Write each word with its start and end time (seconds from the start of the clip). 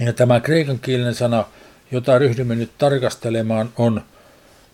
Ja 0.00 0.12
tämä 0.12 0.40
kreikan 0.40 0.78
kielinen 0.78 1.14
sana, 1.14 1.44
jota 1.90 2.18
ryhdymme 2.18 2.54
nyt 2.54 2.78
tarkastelemaan, 2.78 3.72
on 3.76 4.04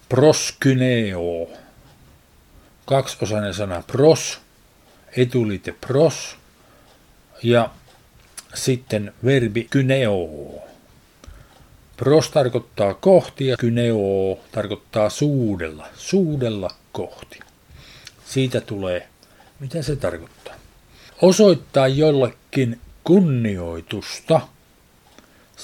proskyneo. 0.08 1.50
Kaksiosainen 2.86 3.55
sana 3.55 3.83
pros, 3.87 4.41
etuliite 5.17 5.73
pros 5.73 6.37
ja 7.42 7.71
sitten 8.55 9.14
verbi 9.25 9.66
kyneo. 9.71 10.29
Pros 11.96 12.30
tarkoittaa 12.30 12.95
kohti 12.95 13.46
ja 13.46 13.56
kyneo 13.56 14.38
tarkoittaa 14.52 15.11
suudella, 15.11 15.86
suudella 15.96 16.70
kohti. 16.93 17.41
Siitä 18.27 18.61
tulee, 18.61 19.09
mitä 19.61 19.82
se 19.82 19.96
tarkoittaa. 19.96 20.54
Osoittaa 21.22 21.88
jollekin 21.88 22.80
kunnioitusta. 23.04 24.41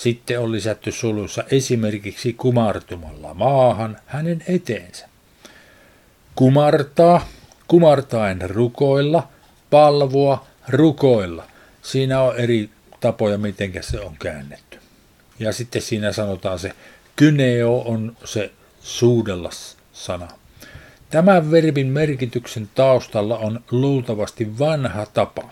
Sitten 0.02 0.40
on 0.40 0.52
lisätty 0.52 0.92
sulussa 0.92 1.44
esimerkiksi 1.50 2.32
kumartumalla 2.32 3.34
maahan 3.34 3.96
hänen 4.06 4.44
eteensä. 4.48 5.08
Kumartaa, 6.34 7.26
kumartaen 7.68 8.50
rukoilla, 8.50 9.28
palvoa, 9.70 10.46
rukoilla. 10.68 11.44
Siinä 11.82 12.20
on 12.20 12.36
eri 12.36 12.70
tapoja, 13.00 13.38
miten 13.38 13.72
se 13.80 14.00
on 14.00 14.16
käännetty. 14.18 14.78
Ja 15.38 15.52
sitten 15.52 15.82
siinä 15.82 16.12
sanotaan 16.12 16.58
se 16.58 16.72
kyneo 17.16 17.82
on 17.86 18.16
se 18.24 18.50
suudella 18.80 19.50
sana. 19.92 20.28
Tämän 21.10 21.50
verbin 21.50 21.86
merkityksen 21.86 22.68
taustalla 22.74 23.38
on 23.38 23.60
luultavasti 23.70 24.58
vanha 24.58 25.06
tapa 25.06 25.50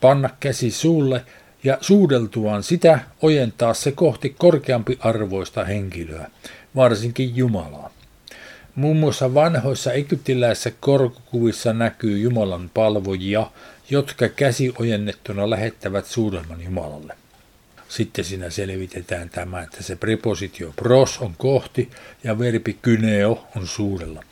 panna 0.00 0.30
käsi 0.40 0.70
suulle 0.70 1.24
ja 1.64 1.78
suudeltuaan 1.80 2.62
sitä 2.62 2.98
ojentaa 3.22 3.74
se 3.74 3.92
kohti 3.92 4.34
korkeampi 4.38 4.98
arvoista 5.00 5.64
henkilöä, 5.64 6.30
varsinkin 6.76 7.36
Jumalaa. 7.36 7.90
Muun 8.74 8.96
muassa 8.96 9.34
vanhoissa 9.34 9.92
egyptiläisissä 9.92 10.72
korkokuvissa 10.80 11.72
näkyy 11.72 12.18
Jumalan 12.18 12.70
palvojia, 12.74 13.46
jotka 13.90 14.28
käsi 14.28 14.74
ojennettuna 14.78 15.50
lähettävät 15.50 16.06
suudelman 16.06 16.62
Jumalalle. 16.62 17.16
Sitten 17.88 18.24
siinä 18.24 18.50
selvitetään 18.50 19.30
tämä, 19.30 19.62
että 19.62 19.82
se 19.82 19.96
prepositio 19.96 20.72
pros 20.76 21.18
on 21.18 21.34
kohti 21.38 21.90
ja 22.24 22.38
verbi 22.38 22.78
kyneo 22.82 23.46
on 23.56 23.66
suudella. 23.66 24.24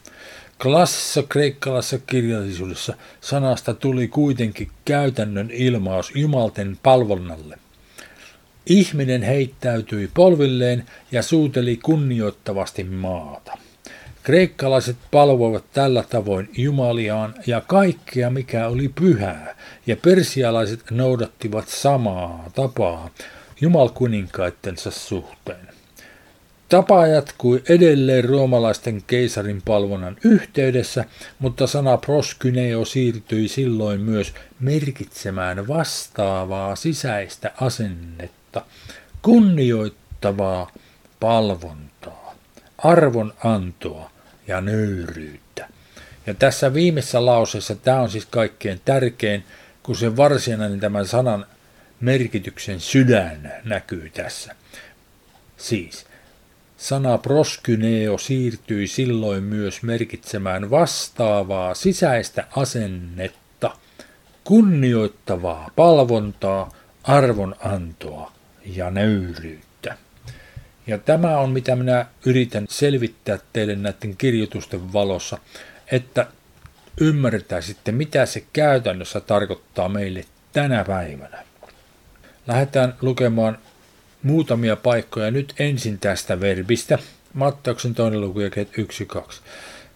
Klassisessa 0.63 1.23
kreikkalaisessa 1.23 1.99
kirjallisuudessa 1.99 2.95
sanasta 3.21 3.75
tuli 3.75 4.09
kuitenkin 4.09 4.71
käytännön 4.85 5.51
ilmaus 5.51 6.13
jumalten 6.15 6.79
palvonnalle. 6.83 7.59
Ihminen 8.67 9.23
heittäytyi 9.23 10.11
polvilleen 10.15 10.87
ja 11.13 11.23
suuteli 11.23 11.77
kunnioittavasti 11.77 12.85
maata. 12.85 13.59
Kreikkalaiset 14.23 14.97
palvoivat 15.11 15.65
tällä 15.73 16.05
tavoin 16.11 16.51
Jumaliaan 16.57 17.35
ja 17.47 17.61
kaikkea, 17.61 18.31
mikä 18.31 18.69
oli 18.69 18.89
pyhää, 18.89 19.57
ja 19.87 19.97
persialaiset 19.97 20.91
noudattivat 20.91 21.69
samaa 21.69 22.51
tapaa 22.55 23.11
jumalkuninkaittensa 23.61 24.91
suhteen. 24.91 25.72
Tapa 26.73 27.07
jatkui 27.07 27.63
edelleen 27.69 28.25
roomalaisten 28.25 29.03
keisarin 29.07 29.63
palvonnan 29.63 30.17
yhteydessä, 30.25 31.05
mutta 31.39 31.67
sana 31.67 31.97
proskyneo 31.97 32.85
siirtyi 32.85 33.49
silloin 33.49 34.01
myös 34.01 34.35
merkitsemään 34.61 35.69
vastaavaa 35.69 36.77
sisäistä 36.77 37.53
asennetta, 37.61 38.65
kunnioittavaa 39.23 40.73
palvontaa, 41.21 42.35
arvonantoa 42.79 44.11
ja 44.49 44.61
nöyryyttä. 44.61 45.69
Ja 46.27 46.35
tässä 46.35 46.75
viimeisessä 46.75 47.27
lauseessa 47.27 47.75
tämä 47.75 48.01
on 48.01 48.11
siis 48.11 48.27
kaikkein 48.27 48.81
tärkein, 48.85 49.45
kun 49.83 49.97
se 49.97 50.17
varsinainen 50.17 50.81
tämän 50.81 51.07
sanan 51.07 51.47
merkityksen 52.01 52.81
sydän 52.81 53.53
näkyy 53.65 54.11
tässä. 54.15 54.55
Siis 55.57 56.12
Sana 56.83 57.19
proskyneo 57.19 58.19
siirtyi 58.19 58.87
silloin 58.87 59.43
myös 59.43 59.83
merkitsemään 59.83 60.71
vastaavaa 60.71 61.75
sisäistä 61.75 62.45
asennetta, 62.57 63.77
kunnioittavaa 64.45 65.71
palvontaa, 65.77 66.73
arvonantoa 67.03 68.33
ja 68.65 68.91
nöyryyttä. 68.91 69.97
Ja 70.87 70.99
tämä 70.99 71.39
on 71.39 71.51
mitä 71.51 71.77
minä 71.77 72.07
yritän 72.27 72.67
selvittää 72.69 73.39
teille 73.53 73.77
näiden 73.77 74.17
kirjoitusten 74.17 74.93
valossa, 74.93 75.39
että 75.93 76.27
ymmärtäisitte, 77.01 77.93
mitä 77.93 78.27
se 78.27 78.45
käytännössä 78.53 79.21
tarkoittaa 79.21 79.89
meille 79.89 80.25
tänä 80.53 80.85
päivänä. 80.85 81.45
Lähdetään 82.47 82.95
lukemaan 83.01 83.59
muutamia 84.23 84.77
paikkoja 84.77 85.31
nyt 85.31 85.55
ensin 85.59 85.99
tästä 85.99 86.41
verbistä. 86.41 86.99
Mattauksen 87.35 87.95
toinen 87.95 88.21
luku 88.21 88.41
ja 88.41 88.49
1-2. 88.49 88.53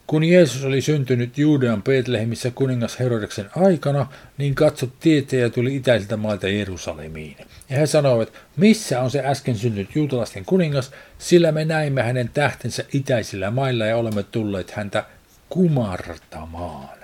Kun 0.07 0.25
Jeesus 0.25 0.65
oli 0.65 0.81
syntynyt 0.81 1.39
Juudean 1.39 1.83
Betlehemissä 1.83 2.51
kuningas 2.51 2.99
Herodeksen 2.99 3.51
aikana, 3.57 4.07
niin 4.39 4.55
katsot 4.55 5.01
tietäjä 5.01 5.51
tuli 5.51 5.77
itäisiltä 5.77 6.17
mailta 6.17 6.49
Jerusalemiin. 6.49 7.37
Ja 7.71 7.77
he 7.77 7.87
sanoivat, 7.87 8.33
missä 8.57 9.01
on 9.01 9.11
se 9.11 9.23
äsken 9.25 9.57
syntynyt 9.57 9.95
juutalaisten 9.95 10.45
kuningas, 10.45 10.91
sillä 11.19 11.53
me 11.53 11.65
näimme 11.65 12.03
hänen 12.03 12.31
tähtensä 12.35 12.85
itäisillä 12.93 13.51
mailla 13.51 13.87
ja 13.87 13.97
olemme 13.97 14.23
tulleet 14.23 14.71
häntä 14.71 15.05
kumartamaan. 15.49 16.99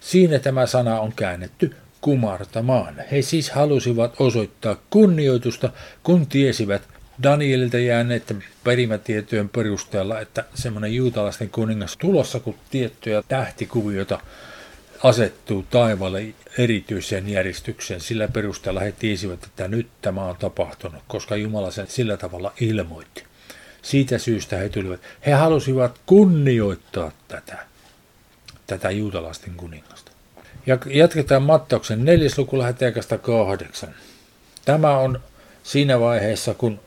Siinä 0.00 0.38
tämä 0.38 0.66
sana 0.66 1.00
on 1.00 1.12
käännetty 1.12 1.74
kumartamaan. 2.00 2.94
He 3.12 3.22
siis 3.22 3.50
halusivat 3.50 4.20
osoittaa 4.20 4.76
kunnioitusta, 4.90 5.70
kun 6.02 6.26
tiesivät 6.26 6.82
Danielilta 7.22 7.78
jääneiden 7.78 8.44
perimätietojen 8.64 9.48
perusteella, 9.48 10.20
että 10.20 10.44
semmoinen 10.54 10.94
juutalaisten 10.94 11.50
kuningas 11.50 11.96
tulossa, 11.96 12.40
kun 12.40 12.54
tiettyjä 12.70 13.22
tähtikuvioita 13.28 14.20
asettuu 15.02 15.64
taivaalle 15.70 16.24
erityiseen 16.58 17.28
järjestykseen. 17.28 18.00
Sillä 18.00 18.28
perusteella 18.28 18.80
he 18.80 18.92
tiesivät, 18.92 19.44
että 19.44 19.68
nyt 19.68 19.88
tämä 20.02 20.24
on 20.24 20.36
tapahtunut, 20.36 21.02
koska 21.08 21.36
Jumala 21.36 21.70
sen 21.70 21.86
sillä 21.86 22.16
tavalla 22.16 22.52
ilmoitti. 22.60 23.24
Siitä 23.82 24.18
syystä 24.18 24.56
he 24.56 24.68
tulivat. 24.68 25.00
He 25.26 25.32
halusivat 25.32 26.00
kunnioittaa 26.06 27.12
tätä, 27.28 27.58
tätä 28.66 28.90
juutalaisten 28.90 29.54
kuningasta. 29.54 30.07
Ja 30.68 30.78
jatketaan 30.86 31.42
Mattauksen 31.42 32.04
neljäs 32.04 32.38
luku 32.38 32.58
läheteekasta 32.58 33.18
kahdeksan. 33.18 33.94
Tämä 34.64 34.98
on 34.98 35.20
siinä 35.62 36.00
vaiheessa, 36.00 36.54
kun 36.54 36.80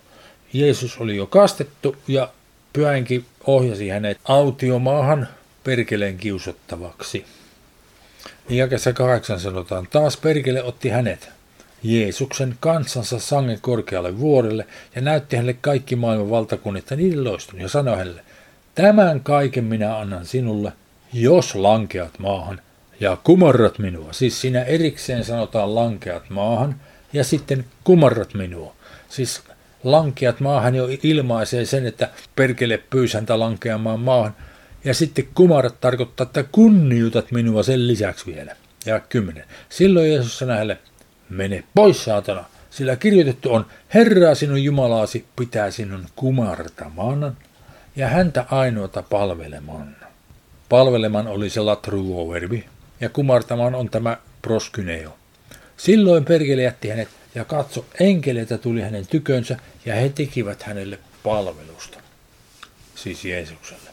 Jeesus 0.53 0.97
oli 0.97 1.15
jo 1.15 1.25
kastettu 1.25 1.95
ja 2.07 2.29
pyhänkin 2.73 3.25
ohjasi 3.47 3.89
hänet 3.89 4.17
autiomaahan 4.23 5.27
perkeleen 5.63 6.17
kiusottavaksi. 6.17 7.25
Jakessa 8.49 8.93
kahdeksan 8.93 9.39
sanotaan, 9.39 9.87
taas 9.91 10.17
perkele 10.17 10.63
otti 10.63 10.89
hänet, 10.89 11.29
Jeesuksen 11.83 12.57
kansansa 12.59 13.19
sangen 13.19 13.61
korkealle 13.61 14.19
vuorelle 14.19 14.67
ja 14.95 15.01
näytti 15.01 15.35
hänelle 15.35 15.57
kaikki 15.61 15.95
maailman 15.95 16.29
valtakunnit 16.29 16.91
ja 16.91 16.97
niiden 16.97 17.23
loistun 17.23 17.59
ja 17.59 17.69
sanoi 17.69 17.97
hänelle, 17.97 18.21
tämän 18.75 19.21
kaiken 19.21 19.63
minä 19.63 19.97
annan 19.97 20.25
sinulle, 20.25 20.73
jos 21.13 21.55
lankeat 21.55 22.19
maahan 22.19 22.61
ja 23.01 23.17
kumarrat 23.23 23.79
minua. 23.79 24.13
Siis 24.13 24.41
siinä 24.41 24.63
erikseen 24.63 25.23
sanotaan 25.23 25.75
lankeat 25.75 26.29
maahan 26.29 26.75
ja 27.13 27.23
sitten 27.23 27.65
kumarrat 27.83 28.33
minua. 28.33 28.75
Siis 29.09 29.41
lankeat 29.83 30.39
maahan 30.39 30.75
jo 30.75 30.87
ilmaisee 31.03 31.65
sen, 31.65 31.85
että 31.85 32.09
perkele 32.35 32.77
pyysäntä 32.89 33.39
lankeamaan 33.39 33.99
maahan. 33.99 34.35
Ja 34.83 34.93
sitten 34.93 35.27
kumarat 35.35 35.81
tarkoittaa, 35.81 36.23
että 36.23 36.43
kunnioitat 36.43 37.31
minua 37.31 37.63
sen 37.63 37.87
lisäksi 37.87 38.25
vielä. 38.25 38.55
Ja 38.85 38.99
kymmenen. 38.99 39.45
Silloin 39.69 40.11
Jeesus 40.11 40.39
sanoi 40.39 40.55
hänelle, 40.55 40.77
mene 41.29 41.63
pois 41.75 42.03
saatana, 42.03 42.45
sillä 42.69 42.95
kirjoitettu 42.95 43.53
on, 43.53 43.65
Herra 43.93 44.35
sinun 44.35 44.63
Jumalaasi 44.63 45.25
pitää 45.35 45.71
sinun 45.71 46.05
kumartamaan 46.15 47.37
ja 47.95 48.07
häntä 48.07 48.45
ainoata 48.51 49.01
palvelemaan. 49.01 49.95
Palveleman 50.69 51.27
oli 51.27 51.49
se 51.49 51.59
latruoverbi, 51.59 52.65
ja 53.01 53.09
kumartamaan 53.09 53.75
on 53.75 53.89
tämä 53.89 54.17
proskyneo. 54.41 55.17
Silloin 55.77 56.25
perkele 56.25 56.61
jätti 56.61 56.89
hänet 56.89 57.09
ja 57.35 57.45
katso, 57.45 57.85
enkeleitä 57.99 58.57
tuli 58.57 58.81
hänen 58.81 59.07
tykönsä 59.07 59.57
ja 59.85 59.95
he 59.95 60.09
tekivät 60.09 60.63
hänelle 60.63 60.99
palvelusta. 61.23 61.97
Siis 62.95 63.25
Jeesukselle. 63.25 63.89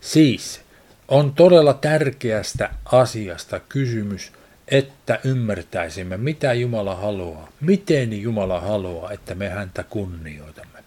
Siis 0.00 0.60
on 1.08 1.32
todella 1.34 1.74
tärkeästä 1.74 2.70
asiasta 2.84 3.60
kysymys, 3.60 4.32
että 4.68 5.20
ymmärtäisimme, 5.24 6.16
mitä 6.16 6.52
Jumala 6.52 6.94
haluaa, 6.94 7.52
miten 7.60 8.22
Jumala 8.22 8.60
haluaa, 8.60 9.12
että 9.12 9.34
me 9.34 9.48
häntä 9.48 9.82
kunnioitamme. 9.82 10.78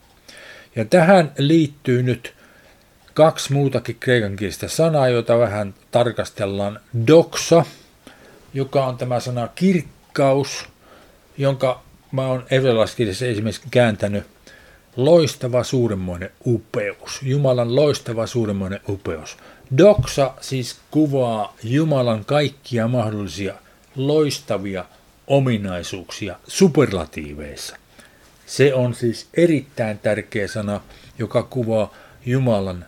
Ja 0.75 0.85
tähän 0.85 1.31
liittyy 1.37 2.03
nyt 2.03 2.33
kaksi 3.19 3.53
muutakin 3.53 3.97
kreikankielistä 3.99 4.67
sanaa, 4.67 5.07
joita 5.07 5.39
vähän 5.39 5.73
tarkastellaan. 5.91 6.79
Doxa, 7.07 7.65
joka 8.53 8.85
on 8.85 8.97
tämä 8.97 9.19
sana 9.19 9.47
kirkkaus, 9.47 10.65
jonka 11.37 11.81
mä 12.11 12.27
oon 12.27 12.45
evrelaskirjassa 12.51 13.25
esimerkiksi 13.25 13.61
kääntänyt 13.71 14.23
loistava 14.97 15.63
suuremmoinen 15.63 16.31
upeus. 16.45 17.19
Jumalan 17.21 17.75
loistava 17.75 18.27
suuremmoinen 18.27 18.79
upeus. 18.89 19.37
Doxa 19.77 20.33
siis 20.41 20.77
kuvaa 20.91 21.55
Jumalan 21.63 22.25
kaikkia 22.25 22.87
mahdollisia 22.87 23.53
loistavia 23.95 24.85
ominaisuuksia 25.27 26.35
superlatiiveissa. 26.47 27.75
Se 28.45 28.73
on 28.73 28.93
siis 28.95 29.27
erittäin 29.33 29.99
tärkeä 29.99 30.47
sana, 30.47 30.81
joka 31.17 31.43
kuvaa 31.43 31.93
Jumalan 32.25 32.85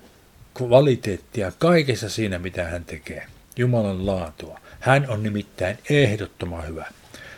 kvaliteettia 0.67 1.51
kaikessa 1.59 2.09
siinä, 2.09 2.39
mitä 2.39 2.63
hän 2.63 2.85
tekee. 2.85 3.25
Jumalan 3.57 4.05
laatua. 4.05 4.59
Hän 4.79 5.05
on 5.09 5.23
nimittäin 5.23 5.77
ehdottoman 5.89 6.67
hyvä. 6.67 6.85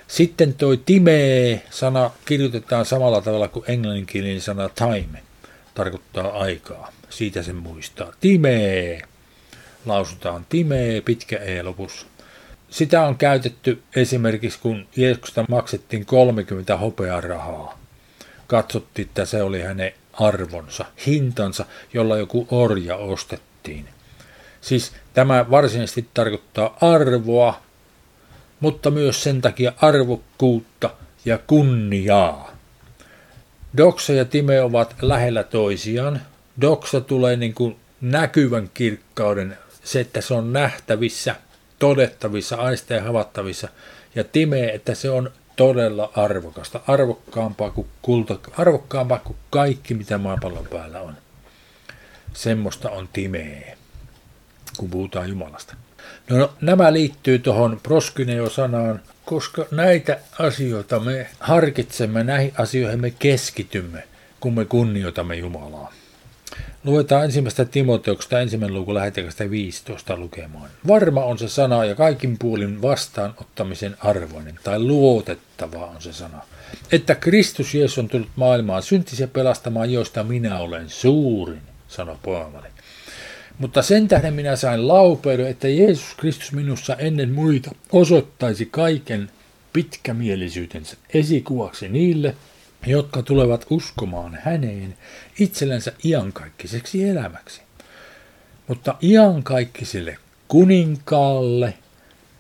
Sitten 0.08 0.54
toi 0.54 0.78
timee-sana 0.86 2.12
kirjoitetaan 2.26 2.86
samalla 2.86 3.22
tavalla 3.22 3.48
kuin 3.48 3.66
englanninkielinen 3.68 4.42
sana 4.42 4.70
time. 4.70 5.24
Tarkoittaa 5.74 6.28
aikaa. 6.40 6.92
Siitä 7.10 7.44
sen 7.44 7.56
muistaa. 7.56 8.14
Timee. 8.20 9.02
Lausutaan 9.86 10.46
timee, 10.50 11.02
pitkä 11.02 11.38
e 11.38 11.64
lopussa. 11.64 12.06
Sitä 12.70 13.02
on 13.02 13.18
käytetty 13.18 13.84
esimerkiksi, 13.96 14.60
kun 14.60 14.88
Jeesuksesta 14.96 15.46
maksettiin 15.50 16.06
30 16.06 16.78
hopearahaa. 16.78 17.80
Katsottiin, 18.48 19.08
että 19.08 19.26
se 19.26 19.44
oli 19.44 19.62
hänen 19.62 19.94
arvonsa, 20.14 20.86
hintansa, 21.06 21.66
jolla 21.94 22.18
joku 22.18 22.48
orja 22.52 22.96
ostettiin. 22.96 23.90
Siis 24.62 24.92
tämä 25.14 25.46
varsinaisesti 25.52 26.10
tarkoittaa 26.14 26.78
arvoa, 26.82 27.62
mutta 28.60 28.92
myös 28.92 29.24
sen 29.24 29.42
takia 29.42 29.74
arvokkuutta 29.78 30.90
ja 31.26 31.38
kunniaa. 31.38 32.52
Doksa 33.78 34.14
ja 34.14 34.26
Time 34.26 34.62
ovat 34.62 34.96
lähellä 35.02 35.44
toisiaan. 35.44 36.22
Doksa 36.62 37.02
tulee 37.02 37.36
niin 37.36 37.54
kuin 37.54 37.76
näkyvän 38.02 38.70
kirkkauden, 38.74 39.58
se, 39.84 40.00
että 40.00 40.22
se 40.22 40.34
on 40.34 40.54
nähtävissä, 40.54 41.36
todettavissa, 41.80 42.56
aisteja 42.56 43.04
havattavissa, 43.04 43.68
ja 44.16 44.24
Time, 44.24 44.66
että 44.66 44.96
se 44.96 45.10
on 45.10 45.32
todella 45.56 46.12
arvokasta, 46.16 46.80
arvokkaampaa 46.88 47.72
kuin, 47.72 47.88
kulta, 48.02 48.38
arvokkaampaa 48.58 49.20
kuin 49.20 49.38
kaikki, 49.50 49.94
mitä 49.94 50.18
maapallon 50.18 50.68
päällä 50.72 51.02
on. 51.02 51.14
Semmoista 52.34 52.90
on 52.90 53.10
Timee, 53.14 53.78
kun 54.78 54.90
puhutaan 54.90 55.30
Jumalasta. 55.30 55.76
No, 56.30 56.38
no 56.38 56.54
nämä 56.62 56.94
liittyy 56.94 57.40
tuohon 57.40 57.80
proskyneo-sanaan, 57.84 59.02
koska 59.26 59.66
näitä 59.72 60.20
asioita 60.40 61.00
me 61.00 61.28
harkitsemme, 61.40 62.24
näihin 62.24 62.54
asioihin 62.58 63.02
me 63.02 63.12
keskitymme, 63.12 64.04
kun 64.40 64.54
me 64.54 64.66
kunnioitamme 64.66 65.36
Jumalaa. 65.36 65.94
Luetaan 66.86 67.26
ensimmäistä 67.26 67.66
Timoteuksesta 67.66 68.40
ensimmäinen 68.40 68.80
luku 68.80 68.94
lähetekästä 68.94 69.50
15 69.50 70.18
lukemaan. 70.18 70.70
Varma 70.88 71.24
on 71.24 71.38
se 71.38 71.48
sana 71.48 71.86
ja 71.86 71.96
kaikin 71.96 72.38
puolin 72.40 72.82
vastaanottamisen 72.82 73.96
arvoinen, 74.00 74.60
tai 74.64 74.80
luotettava 74.80 75.86
on 75.86 76.02
se 76.02 76.14
sana. 76.14 76.42
Että 76.92 77.16
Kristus 77.16 77.76
Jeesus 77.76 77.98
on 77.98 78.08
tullut 78.08 78.30
maailmaan 78.36 78.84
syntisiä 78.84 79.28
pelastamaan, 79.28 79.94
joista 79.94 80.24
minä 80.24 80.60
olen 80.60 80.90
suurin, 80.90 81.62
sanoi 81.88 82.16
Paavali. 82.26 82.68
Mutta 83.60 83.82
sen 83.82 84.08
tähden 84.08 84.34
minä 84.34 84.56
sain 84.56 84.88
laupeuden, 84.88 85.48
että 85.48 85.68
Jeesus 85.68 86.16
Kristus 86.18 86.52
minussa 86.52 86.96
ennen 86.96 87.32
muita 87.32 87.72
osoittaisi 87.92 88.66
kaiken 88.66 89.30
pitkämielisyytensä 89.74 90.98
esikuvaksi 91.14 91.90
niille, 91.90 92.36
jotka 92.86 93.22
tulevat 93.22 93.66
uskomaan 93.70 94.40
häneen 94.44 94.98
itsellensä 95.40 95.94
iankaikkiseksi 96.04 97.10
elämäksi. 97.10 97.62
Mutta 98.68 98.96
iankaikkiselle 99.02 100.18
kuninkaalle, 100.48 101.74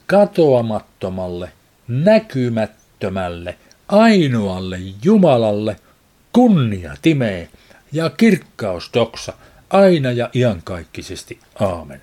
katoamattomalle, 0.07 1.51
näkymättömälle, 1.87 3.57
ainoalle 3.87 4.79
Jumalalle 5.03 5.75
kunnia 6.33 6.95
timee 7.01 7.49
ja 7.91 8.09
kirkkaus 8.09 8.89
doksa 8.93 9.33
aina 9.69 10.11
ja 10.11 10.29
iankaikkisesti. 10.35 11.39
Aamen. 11.59 12.01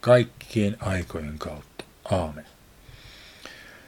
Kaikkien 0.00 0.76
aikojen 0.80 1.38
kautta. 1.38 1.84
Aamen. 2.10 2.46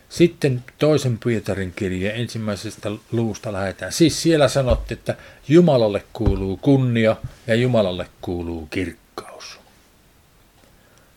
Sitten 0.09 0.65
toisen 0.79 1.19
Pietarin 1.19 1.73
kirje 1.77 2.13
ensimmäisestä 2.15 2.91
luusta 3.13 3.53
lähetään. 3.53 3.93
Siis 3.93 4.23
siellä 4.23 4.49
sanottiin, 4.49 4.99
että 4.99 5.17
Jumalalle 5.49 6.05
kuuluu 6.13 6.57
kunnia 6.57 7.17
ja 7.47 7.55
Jumalalle 7.55 8.07
kuuluu 8.21 8.67
kirkkaus. 8.67 9.61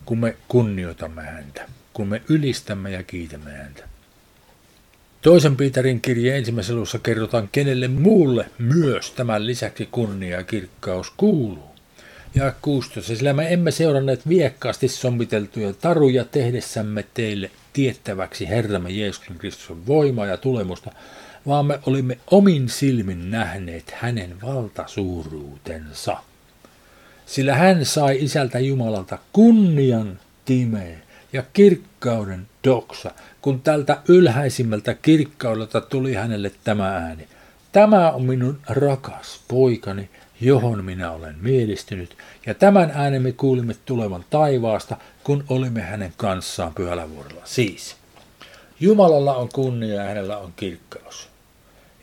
Kun 0.06 0.18
me 0.20 0.36
kunnioitamme 0.48 1.22
häntä, 1.22 1.68
kun 1.94 2.08
me 2.08 2.22
ylistämme 2.30 2.92
ja 2.92 3.04
kiitämme 3.04 3.52
häntä. 3.52 3.88
Toisen 5.22 5.58
Pietarin 5.58 6.02
kirje 6.02 6.38
ensimmäisessä 6.38 6.76
luussa 6.76 7.00
kerrotaan, 7.00 7.50
kenelle 7.52 7.88
muulle 7.88 8.46
myös 8.58 9.12
tämän 9.12 9.46
lisäksi 9.46 9.88
kunnia 9.92 10.38
ja 10.38 10.44
kirkkaus 10.44 11.14
kuuluu. 11.18 11.71
Ja 12.36 12.54
16. 12.62 13.16
Sillä 13.16 13.34
me 13.34 13.54
emme 13.54 13.72
seuranneet 13.72 14.28
viekkaasti 14.28 14.88
sommiteltuja 14.88 15.74
taruja 15.74 16.26
tehdessämme 16.26 17.06
teille 17.14 17.52
tiettäväksi 17.74 18.50
Herramme 18.50 18.90
Jeesuksen 18.90 19.38
Kristuksen 19.38 19.88
voimaa 19.88 20.26
ja 20.26 20.38
tulemusta, 20.38 20.92
vaan 21.48 21.66
me 21.66 21.80
olimme 21.86 22.18
omin 22.32 22.70
silmin 22.70 23.32
nähneet 23.32 23.92
hänen 23.92 24.42
valtasuuruutensa. 24.42 26.18
Sillä 27.26 27.56
hän 27.56 27.86
sai 27.86 28.24
isältä 28.24 28.60
Jumalalta 28.60 29.18
kunnian 29.34 30.20
timeä 30.46 30.98
ja 31.34 31.44
kirkkauden 31.54 32.48
doksa, 32.64 33.12
kun 33.42 33.62
tältä 33.62 34.02
ylhäisimmältä 34.08 34.94
kirkkaudelta 34.94 35.82
tuli 35.82 36.14
hänelle 36.14 36.52
tämä 36.64 36.96
ääni. 36.96 37.28
Tämä 37.72 38.12
on 38.12 38.26
minun 38.26 38.60
rakas 38.68 39.42
poikani, 39.48 40.10
johon 40.42 40.86
minä 40.86 41.12
olen 41.12 41.36
mielistynyt, 41.42 42.18
ja 42.46 42.54
tämän 42.54 42.92
äänen 42.96 43.22
me 43.22 43.32
kuulimme 43.32 43.76
tulevan 43.86 44.26
taivaasta, 44.30 44.98
kun 45.24 45.44
olimme 45.50 45.82
hänen 45.82 46.14
kanssaan 46.18 46.74
pyhällä. 46.74 47.08
Siis, 47.44 47.96
Jumalalla 48.80 49.36
on 49.36 49.50
kunnia 49.54 49.96
ja 49.96 50.04
hänellä 50.04 50.38
on 50.38 50.54
kirkkaus. 50.56 51.30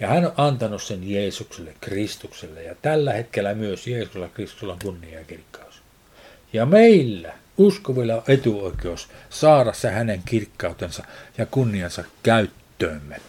Ja 0.00 0.08
hän 0.08 0.26
on 0.26 0.32
antanut 0.36 0.82
sen 0.82 1.10
Jeesukselle, 1.10 1.74
Kristukselle, 1.80 2.62
ja 2.62 2.74
tällä 2.82 3.12
hetkellä 3.12 3.54
myös 3.54 3.86
Jeesuksella 3.86 4.28
Kristuksella 4.28 4.72
on 4.72 4.78
kunnia 4.82 5.18
ja 5.18 5.24
kirkkaus. 5.24 5.82
Ja 6.52 6.66
meillä, 6.66 7.32
uskovilla 7.56 8.14
on 8.14 8.22
etuoikeus 8.28 9.08
saada 9.30 9.72
se 9.72 9.90
hänen 9.90 10.22
kirkkautensa 10.24 11.04
ja 11.38 11.46
kunniansa 11.46 12.04
käyttöömme. 12.22 13.20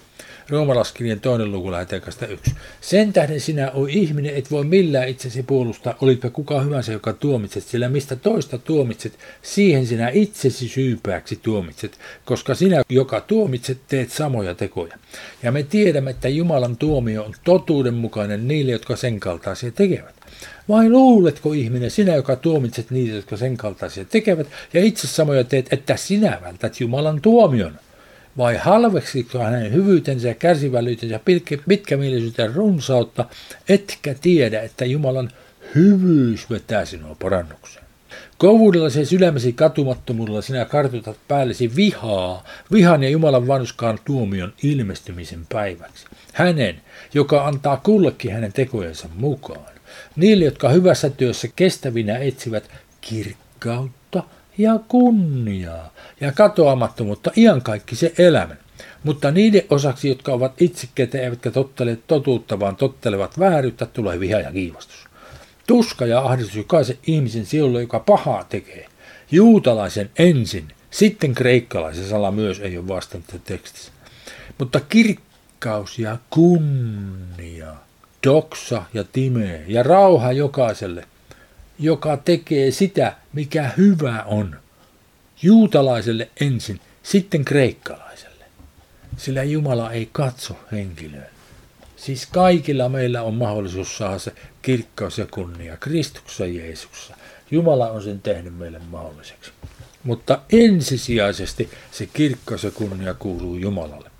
Roomalaskirjan 0.49 1.19
toinen 1.19 1.51
luku 1.51 1.71
lähetekasta 1.71 2.27
yksi. 2.27 2.51
Sen 2.81 3.13
tähden 3.13 3.39
sinä, 3.39 3.71
o 3.71 3.85
ihminen, 3.85 4.35
et 4.35 4.51
voi 4.51 4.63
millään 4.63 5.07
itsesi 5.07 5.43
puolustaa, 5.43 5.95
olitpa 6.01 6.29
kuka 6.29 6.61
hyvänsä, 6.61 6.91
joka 6.91 7.13
tuomitset, 7.13 7.63
sillä 7.63 7.89
mistä 7.89 8.15
toista 8.15 8.57
tuomitset, 8.57 9.13
siihen 9.41 9.87
sinä 9.87 10.09
itsesi 10.09 10.67
syypääksi 10.67 11.39
tuomitset, 11.43 11.99
koska 12.25 12.55
sinä, 12.55 12.81
joka 12.89 13.21
tuomitset, 13.21 13.77
teet 13.87 14.11
samoja 14.11 14.55
tekoja. 14.55 14.97
Ja 15.43 15.51
me 15.51 15.63
tiedämme, 15.63 16.11
että 16.11 16.29
Jumalan 16.29 16.77
tuomio 16.77 17.23
on 17.23 17.33
totuudenmukainen 17.43 18.47
niille, 18.47 18.71
jotka 18.71 18.95
sen 18.95 19.19
kaltaisia 19.19 19.71
tekevät. 19.71 20.15
Vai 20.69 20.89
luuletko 20.89 21.53
ihminen, 21.53 21.91
sinä 21.91 22.15
joka 22.15 22.35
tuomitset 22.35 22.91
niitä, 22.91 23.15
jotka 23.15 23.37
sen 23.37 23.57
kaltaisia 23.57 24.05
tekevät, 24.05 24.47
ja 24.73 24.83
itse 24.83 25.07
samoja 25.07 25.43
teet, 25.43 25.73
että 25.73 25.97
sinä 25.97 26.39
vältät 26.41 26.79
Jumalan 26.79 27.21
tuomion? 27.21 27.79
Vai 28.37 28.57
halveksiko 28.57 29.39
hänen 29.39 29.73
hyvyytensä 29.73 30.27
ja 30.27 30.33
kärsivällisyytensä 30.33 31.19
pitkämielisyytensä 31.67 32.53
runsautta, 32.55 33.25
etkä 33.69 34.15
tiedä, 34.21 34.61
että 34.61 34.85
Jumalan 34.85 35.31
hyvyys 35.75 36.49
vetää 36.49 36.85
sinua 36.85 37.15
parannukseen. 37.19 37.85
Kovuudella 38.37 38.89
se 38.89 39.05
sydämesi 39.05 39.53
katumattomuudella 39.53 40.41
sinä 40.41 40.65
kartutat 40.65 41.17
päällesi 41.27 41.75
vihaa, 41.75 42.43
vihan 42.71 43.03
ja 43.03 43.09
Jumalan 43.09 43.47
vanhuskaan 43.47 43.99
tuomion 44.05 44.53
ilmestymisen 44.63 45.45
päiväksi. 45.49 46.05
Hänen, 46.33 46.81
joka 47.13 47.47
antaa 47.47 47.77
kullekin 47.77 48.33
hänen 48.33 48.53
tekojensa 48.53 49.09
mukaan. 49.15 49.73
Niille, 50.15 50.45
jotka 50.45 50.69
hyvässä 50.69 51.09
työssä 51.09 51.47
kestävinä 51.55 52.17
etsivät 52.17 52.69
kirkkautta 53.01 54.23
ja 54.59 54.79
kunniaa 54.87 55.93
ja 56.21 56.31
katoamattomuutta 56.31 57.31
se 57.93 58.13
elämän. 58.17 58.57
Mutta 59.03 59.31
niiden 59.31 59.61
osaksi, 59.69 60.09
jotka 60.09 60.33
ovat 60.33 60.61
itsekkeitä 60.61 61.21
eivätkä 61.21 61.51
tottele 61.51 61.97
totuutta, 62.07 62.59
vaan 62.59 62.75
tottelevat 62.75 63.39
vääryyttä, 63.39 63.85
tulee 63.85 64.19
viha 64.19 64.39
ja 64.39 64.51
kiivastus. 64.51 65.07
Tuska 65.67 66.05
ja 66.05 66.19
ahdistus 66.19 66.55
jokaisen 66.55 66.97
ihmisen 67.07 67.45
sielulle, 67.45 67.81
joka 67.81 67.99
pahaa 67.99 68.43
tekee. 68.43 68.85
Juutalaisen 69.31 70.09
ensin, 70.19 70.67
sitten 70.91 71.33
kreikkalaisen 71.33 72.09
sala 72.09 72.31
myös 72.31 72.59
ei 72.59 72.77
ole 72.77 72.87
vastannut 72.87 73.43
tekstissä. 73.43 73.91
Mutta 74.57 74.79
kirkkaus 74.79 75.99
ja 75.99 76.17
kunnia, 76.29 77.73
doksa 78.23 78.83
ja 78.93 79.03
time 79.03 79.61
ja 79.67 79.83
rauha 79.83 80.31
jokaiselle, 80.31 81.05
joka 81.79 82.17
tekee 82.17 82.71
sitä, 82.71 83.15
mikä 83.33 83.71
hyvä 83.77 84.23
on. 84.23 84.55
Juutalaiselle 85.41 86.29
ensin, 86.41 86.79
sitten 87.03 87.45
kreikkalaiselle. 87.45 88.45
Sillä 89.17 89.43
Jumala 89.43 89.91
ei 89.91 90.09
katso 90.11 90.59
henkilöön. 90.71 91.29
Siis 91.95 92.25
kaikilla 92.25 92.89
meillä 92.89 93.21
on 93.23 93.33
mahdollisuus 93.33 93.97
saada 93.97 94.19
se 94.19 94.31
kirkkaus 94.61 95.17
ja 95.17 95.25
kunnia 95.31 95.77
Kristuksessa 95.77 96.45
Jeesuksessa. 96.45 97.15
Jumala 97.51 97.91
on 97.91 98.03
sen 98.03 98.21
tehnyt 98.21 98.57
meille 98.57 98.79
mahdolliseksi. 98.89 99.51
Mutta 100.03 100.41
ensisijaisesti 100.51 101.69
se 101.91 102.05
kirkkaus 102.13 102.63
ja 102.63 102.71
kunnia 102.71 103.13
kuuluu 103.13 103.55
Jumalalle. 103.55 104.11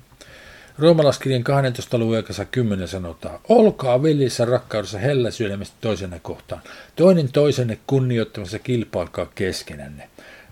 Roomalaskirjan 0.80 1.44
12. 1.44 1.98
luvun 1.98 2.24
10 2.52 2.88
sanotaan, 2.88 3.40
olkaa 3.50 4.04
veljissä 4.04 4.46
rakkaudessa 4.46 5.00
hellä 5.00 5.32
sydämestä 5.32 5.76
toisenne 5.82 6.20
kohtaan, 6.20 6.62
toinen 6.96 7.32
toisenne 7.32 7.80
kunnioittamassa 7.88 8.60
kilpailkaa 8.60 9.26
keskenänne. 9.36 10.10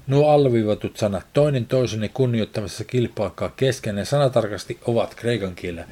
Nuo 0.07 0.29
alviivatut 0.29 0.97
sanat, 0.97 1.25
toinen 1.33 1.65
toisenne 1.65 2.09
kunnioittamassa 2.09 2.83
kilpailkaa 2.83 3.49
keskenään, 3.49 4.05
sanatarkasti 4.05 4.79
ovat 4.85 5.15
kreikan 5.15 5.55
kielellä. 5.55 5.87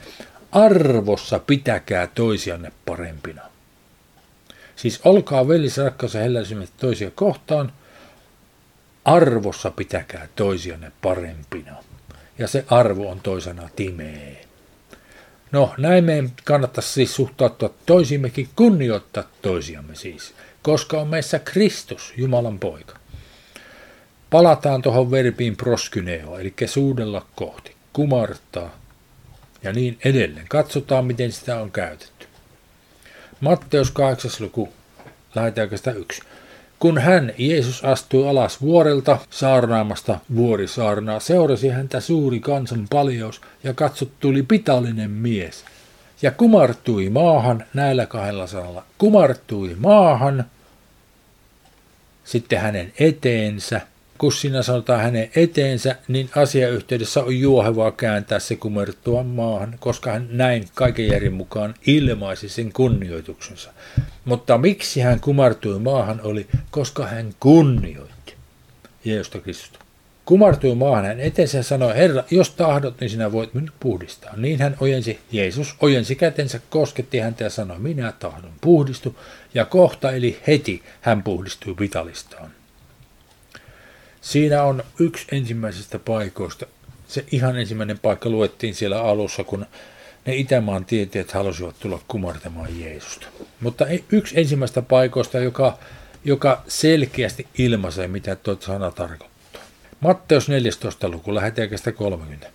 Arvossa 0.52 1.40
pitäkää 1.40 2.08
toisianne 2.08 2.72
parempina. 2.86 3.42
Siis 4.76 5.00
olkaa 5.04 5.48
veljissä 5.48 5.84
rakkaudessa 5.84 6.20
hellä 6.20 6.44
sydämestä 6.44 6.76
toisia 6.80 7.12
kohtaan, 7.12 7.72
arvossa 9.06 9.72
pitäkää 9.72 10.28
toisianne 10.36 10.92
parempina 11.02 11.76
ja 12.38 12.48
se 12.48 12.66
arvo 12.70 13.10
on 13.10 13.20
toisena 13.20 13.70
timee. 13.76 14.46
No, 15.52 15.74
näin 15.78 16.04
meidän 16.04 16.32
kannattaisi 16.44 16.94
siis 16.94 17.16
suhtautua 17.16 17.74
toisimmekin, 17.86 18.50
kunnioittaa 18.56 19.24
toisiamme 19.42 19.96
siis, 19.96 20.34
koska 20.62 21.02
on 21.02 21.08
meissä 21.08 21.40
Kristus, 21.40 22.14
Jumalan 22.18 22.60
poika. 22.60 22.98
Palataan 24.30 24.82
tuohon 24.82 25.12
verbiin 25.12 25.58
proskyneo, 25.58 26.40
eli 26.40 26.54
suudella 26.66 27.26
kohti, 27.36 27.76
kumartaa 27.94 28.80
ja 29.64 29.74
niin 29.74 29.98
edelleen. 30.06 30.48
Katsotaan, 30.50 31.06
miten 31.06 31.32
sitä 31.32 31.62
on 31.62 31.72
käytetty. 31.72 32.28
Matteus 33.40 33.92
8. 33.92 34.32
luku, 34.40 34.74
lähetäänkö 35.36 35.78
sitä 35.78 35.92
yksi. 35.92 36.22
Kun 36.80 36.98
hän, 36.98 37.34
Jeesus, 37.38 37.86
astui 37.86 38.30
alas 38.30 38.62
vuorelta 38.62 39.18
saarnaamasta 39.30 40.20
vuorisaarnaa, 40.36 41.20
seurasi 41.20 41.70
häntä 41.70 42.00
suuri 42.00 42.40
kansan 42.40 42.88
paljous 42.90 43.42
ja 43.64 43.74
katsot 43.74 44.10
tuli 44.20 44.44
pitallinen 44.44 45.12
mies. 45.12 45.66
Ja 46.22 46.32
kumartui 46.32 47.10
maahan 47.10 47.66
näillä 47.74 48.06
kahdella 48.06 48.48
sanalla. 48.48 48.84
Kumartui 48.98 49.76
maahan, 49.80 50.46
sitten 52.24 52.60
hänen 52.60 52.94
eteensä– 53.00 53.82
kun 54.18 54.32
siinä 54.32 54.62
sanotaan 54.62 55.02
hänen 55.02 55.30
eteensä, 55.36 55.96
niin 56.08 56.30
asiayhteydessä 56.36 57.24
on 57.24 57.40
juohevaa 57.40 57.92
kääntää 57.92 58.40
se 58.40 58.56
kumertua 58.56 59.24
maahan, 59.24 59.76
koska 59.80 60.12
hän 60.12 60.28
näin 60.32 60.68
kaiken 60.74 61.08
järjen 61.08 61.34
mukaan 61.34 61.74
ilmaisi 61.88 62.50
sen 62.50 62.74
kunnioituksensa. 62.74 63.74
Mutta 64.26 64.58
miksi 64.58 65.02
hän 65.02 65.20
kumartui 65.20 65.80
maahan 65.80 66.22
oli, 66.24 66.48
koska 66.72 67.08
hän 67.08 67.34
kunnioitti 67.40 68.34
Jeesusta 69.06 69.40
Kristusta. 69.40 69.80
Kumartui 70.26 70.76
maahan 70.76 71.06
hän 71.06 71.20
eteensä 71.20 71.58
ja 71.58 71.64
sanoi, 71.64 71.96
Herra, 71.96 72.24
jos 72.32 72.50
tahdot, 72.50 73.00
niin 73.00 73.10
sinä 73.10 73.32
voit 73.32 73.54
minut 73.54 73.74
puhdistaa. 73.80 74.38
Niin 74.38 74.60
hän 74.60 74.78
ojensi, 74.80 75.20
Jeesus 75.32 75.76
ojensi 75.82 76.16
kätensä, 76.16 76.60
kosketti 76.70 77.20
häntä 77.20 77.44
ja 77.44 77.50
sanoi, 77.50 77.80
minä 77.80 78.12
tahdon 78.12 78.52
puhdistu. 78.62 79.20
Ja 79.54 79.66
kohta 79.66 80.12
eli 80.12 80.40
heti 80.48 80.84
hän 81.02 81.24
puhdistui 81.24 81.76
vitalistaan. 81.80 82.52
Siinä 84.26 84.64
on 84.64 84.84
yksi 85.00 85.26
ensimmäisistä 85.32 86.00
paikoista. 86.00 86.66
Se 87.08 87.26
ihan 87.32 87.60
ensimmäinen 87.60 88.00
paikka 88.00 88.30
luettiin 88.30 88.76
siellä 88.76 89.02
alussa, 89.02 89.44
kun 89.44 89.66
ne 90.26 90.36
Itämaan 90.36 90.86
tieteet 90.86 91.32
halusivat 91.32 91.76
tulla 91.80 92.02
kumartamaan 92.08 92.80
Jeesusta. 92.80 93.28
Mutta 93.62 93.86
yksi 94.12 94.40
ensimmäistä 94.40 94.82
paikoista, 94.82 95.40
joka, 95.40 95.80
joka 96.24 96.64
selkeästi 96.68 97.48
ilmaisee, 97.58 98.08
mitä 98.08 98.36
tuo 98.36 98.58
sana 98.60 98.92
tarkoittaa. 98.92 99.62
Matteus 100.00 100.50
14. 100.50 101.10
luku, 101.10 101.36
läheteekästä 101.36 101.92
30. 101.92 102.48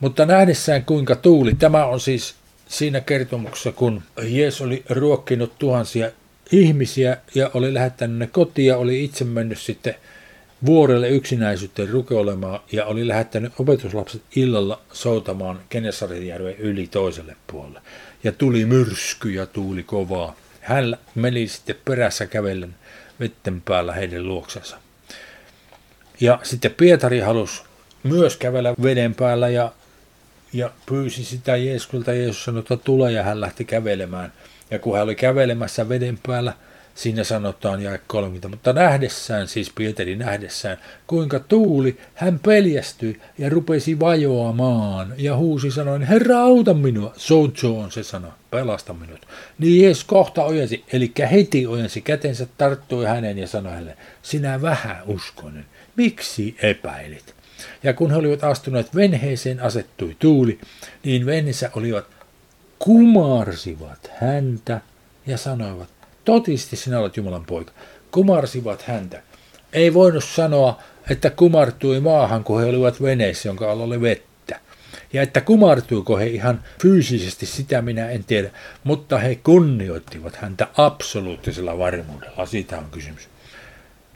Mutta 0.00 0.26
nähdessään 0.26 0.84
kuinka 0.84 1.16
tuuli, 1.16 1.54
tämä 1.54 1.84
on 1.84 2.00
siis 2.00 2.34
siinä 2.68 3.00
kertomuksessa, 3.00 3.72
kun 3.72 4.02
Jeesus 4.22 4.60
oli 4.60 4.82
ruokkinut 4.88 5.58
tuhansia 5.58 6.10
ihmisiä 6.52 7.16
ja 7.34 7.50
oli 7.54 7.74
lähettänyt 7.74 8.18
ne 8.18 8.26
kotiin 8.26 8.68
ja 8.68 8.76
oli 8.76 9.04
itse 9.04 9.24
mennyt 9.24 9.58
sitten 9.58 9.94
vuorelle 10.66 11.08
yksinäisyyteen 11.08 11.88
rukoilemaan 11.88 12.60
ja 12.72 12.86
oli 12.86 13.08
lähettänyt 13.08 13.52
opetuslapset 13.58 14.22
illalla 14.36 14.80
soutamaan 14.92 15.60
Kenesarinjärven 15.68 16.56
yli 16.56 16.86
toiselle 16.86 17.36
puolelle. 17.46 17.80
Ja 18.24 18.32
tuli 18.32 18.64
myrsky 18.64 19.30
ja 19.30 19.46
tuuli 19.46 19.82
kovaa. 19.82 20.36
Hän 20.60 20.96
meni 21.14 21.48
sitten 21.48 21.76
perässä 21.84 22.26
kävellen 22.26 22.74
vetten 23.20 23.60
päällä 23.60 23.92
heidän 23.92 24.28
luoksensa. 24.28 24.76
Ja 26.20 26.38
sitten 26.42 26.74
Pietari 26.76 27.20
halusi 27.20 27.62
myös 28.02 28.36
kävellä 28.36 28.74
veden 28.82 29.14
päällä 29.14 29.48
ja, 29.48 29.72
ja 30.52 30.70
pyysi 30.86 31.24
sitä 31.24 31.56
Jeeskulta. 31.56 32.12
Jeesus 32.12 32.44
sanoi, 32.44 32.60
että 32.60 32.76
tule 32.76 33.12
ja 33.12 33.22
hän 33.22 33.40
lähti 33.40 33.64
kävelemään. 33.64 34.32
Ja 34.70 34.78
kun 34.78 34.94
hän 34.94 35.04
oli 35.04 35.14
kävelemässä 35.14 35.88
veden 35.88 36.18
päällä– 36.26 36.52
Siinä 36.98 37.24
sanotaan 37.24 37.82
jae 37.82 38.00
30, 38.06 38.48
mutta 38.48 38.72
nähdessään, 38.72 39.48
siis 39.48 39.72
Pietari 39.74 40.16
nähdessään, 40.16 40.78
kuinka 41.06 41.38
tuuli, 41.40 41.98
hän 42.14 42.38
peljästyi 42.38 43.20
ja 43.38 43.50
rupesi 43.50 44.00
vajoamaan 44.00 45.14
ja 45.16 45.36
huusi 45.36 45.70
sanoen, 45.70 46.02
Herra 46.02 46.38
auta 46.38 46.74
minua, 46.74 47.12
Sojo 47.16 47.78
on 47.78 47.92
se 47.92 48.02
sana, 48.02 48.32
pelasta 48.50 48.92
minut. 48.92 49.26
Niin 49.58 49.82
Jeesus 49.82 50.04
kohta 50.04 50.44
ojensi, 50.44 50.84
eli 50.92 51.12
heti 51.30 51.66
ojensi 51.66 52.00
kätensä, 52.00 52.46
tarttui 52.58 53.04
hänen 53.04 53.38
ja 53.38 53.46
sanoi 53.46 53.72
hänelle, 53.72 53.96
sinä 54.22 54.62
vähän 54.62 55.02
uskonen, 55.06 55.66
miksi 55.96 56.56
epäilit? 56.62 57.34
Ja 57.82 57.92
kun 57.92 58.10
he 58.10 58.16
olivat 58.16 58.44
astuneet 58.44 58.94
venheeseen, 58.94 59.60
asettui 59.60 60.16
tuuli, 60.18 60.58
niin 61.04 61.26
venessä 61.26 61.70
olivat 61.74 62.06
kumarsivat 62.78 64.10
häntä 64.20 64.80
ja 65.26 65.38
sanoivat, 65.38 65.97
Totisesti 66.28 66.76
sinä 66.76 67.00
olet 67.00 67.16
Jumalan 67.16 67.44
poika. 67.44 67.72
Kumarsivat 68.10 68.82
häntä. 68.82 69.22
Ei 69.72 69.94
voinut 69.94 70.24
sanoa, 70.24 70.82
että 71.10 71.30
kumartui 71.30 72.00
maahan, 72.00 72.44
kun 72.44 72.60
he 72.60 72.66
olivat 72.66 73.02
veneessä, 73.02 73.48
jonka 73.48 73.70
alla 73.70 73.84
oli 73.84 74.00
vettä. 74.00 74.60
Ja 75.12 75.22
että 75.22 75.40
kumartuiko 75.40 76.16
he 76.16 76.26
ihan 76.26 76.64
fyysisesti, 76.82 77.46
sitä 77.46 77.82
minä 77.82 78.10
en 78.10 78.24
tiedä, 78.24 78.50
mutta 78.84 79.18
he 79.18 79.34
kunnioittivat 79.34 80.36
häntä 80.36 80.68
absoluuttisella 80.76 81.78
varmuudella. 81.78 82.46
Siitä 82.46 82.78
on 82.78 82.90
kysymys. 82.90 83.28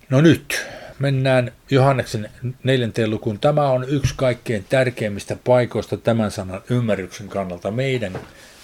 No 0.08 0.20
nyt 0.20 0.66
mennään 0.98 1.52
Johanneksen 1.70 2.30
neljänteen 2.64 3.10
lukuun. 3.10 3.38
Tämä 3.38 3.70
on 3.70 3.88
yksi 3.88 4.14
kaikkein 4.16 4.64
tärkeimmistä 4.68 5.36
paikoista 5.44 5.96
tämän 5.96 6.30
sanan 6.30 6.62
ymmärryksen 6.70 7.28
kannalta 7.28 7.70
meidän 7.70 8.18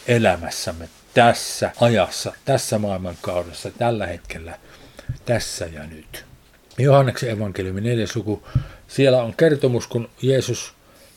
elämässämme 0.06 0.88
tässä 1.18 1.70
ajassa, 1.80 2.32
tässä 2.44 2.78
maailmankaudessa, 2.78 3.70
tällä 3.70 4.06
hetkellä, 4.06 4.58
tässä 5.24 5.66
ja 5.66 5.86
nyt. 5.86 6.24
Johanneksen 6.78 7.30
evankeliumi 7.30 7.80
neljäs 7.80 8.16
luku, 8.16 8.42
siellä 8.88 9.22
on 9.22 9.34
kertomus, 9.36 9.86
kun 9.86 10.08
Jeesus 10.22 10.72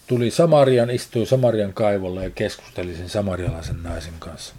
tuli 0.07 0.31
Samarian, 0.31 0.89
istui 0.89 1.25
Samarian 1.25 1.73
kaivolla 1.73 2.23
ja 2.23 2.29
keskusteli 2.29 2.95
sen 2.95 3.09
samarialaisen 3.09 3.83
naisen 3.83 4.13
kanssa. 4.19 4.55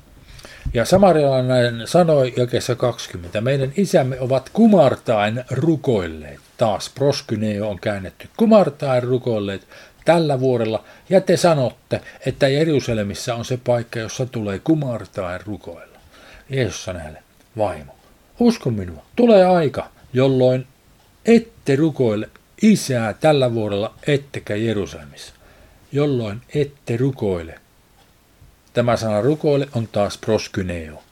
Ja 0.74 0.84
samarialainen 0.84 1.86
sanoi 1.86 2.32
jakessa 2.36 2.74
20, 2.74 3.40
meidän 3.40 3.72
isämme 3.76 4.20
ovat 4.20 4.50
kumartain 4.52 5.44
rukoilleet. 5.50 6.40
Taas 6.56 6.90
proskyneo 6.94 7.70
on 7.70 7.80
käännetty. 7.80 8.28
Kumartain 8.36 9.02
rukoilleet 9.02 9.68
tällä 10.04 10.40
vuodella, 10.40 10.84
ja 11.08 11.20
te 11.20 11.36
sanotte, 11.36 12.00
että 12.26 12.48
Jerusalemissa 12.48 13.34
on 13.34 13.44
se 13.44 13.56
paikka, 13.56 13.98
jossa 13.98 14.26
tulee 14.26 14.58
kumartaa 14.58 15.32
ja 15.32 15.40
rukoilla. 15.46 15.98
Jeesus 16.50 16.84
sanoi 16.84 17.02
hänelle, 17.02 17.22
vaimo, 17.58 17.94
usko 18.40 18.70
minua, 18.70 19.04
tulee 19.16 19.44
aika, 19.44 19.90
jolloin 20.12 20.66
ette 21.26 21.76
rukoile 21.76 22.28
isää 22.62 23.12
tällä 23.12 23.54
vuodella 23.54 23.94
ettekä 24.06 24.56
Jerusalemissa, 24.56 25.34
jolloin 25.92 26.40
ette 26.54 26.96
rukoile. 26.96 27.58
Tämä 28.72 28.96
sana 28.96 29.20
rukoile 29.20 29.68
on 29.74 29.88
taas 29.88 30.18
proskyneo. 30.18 31.02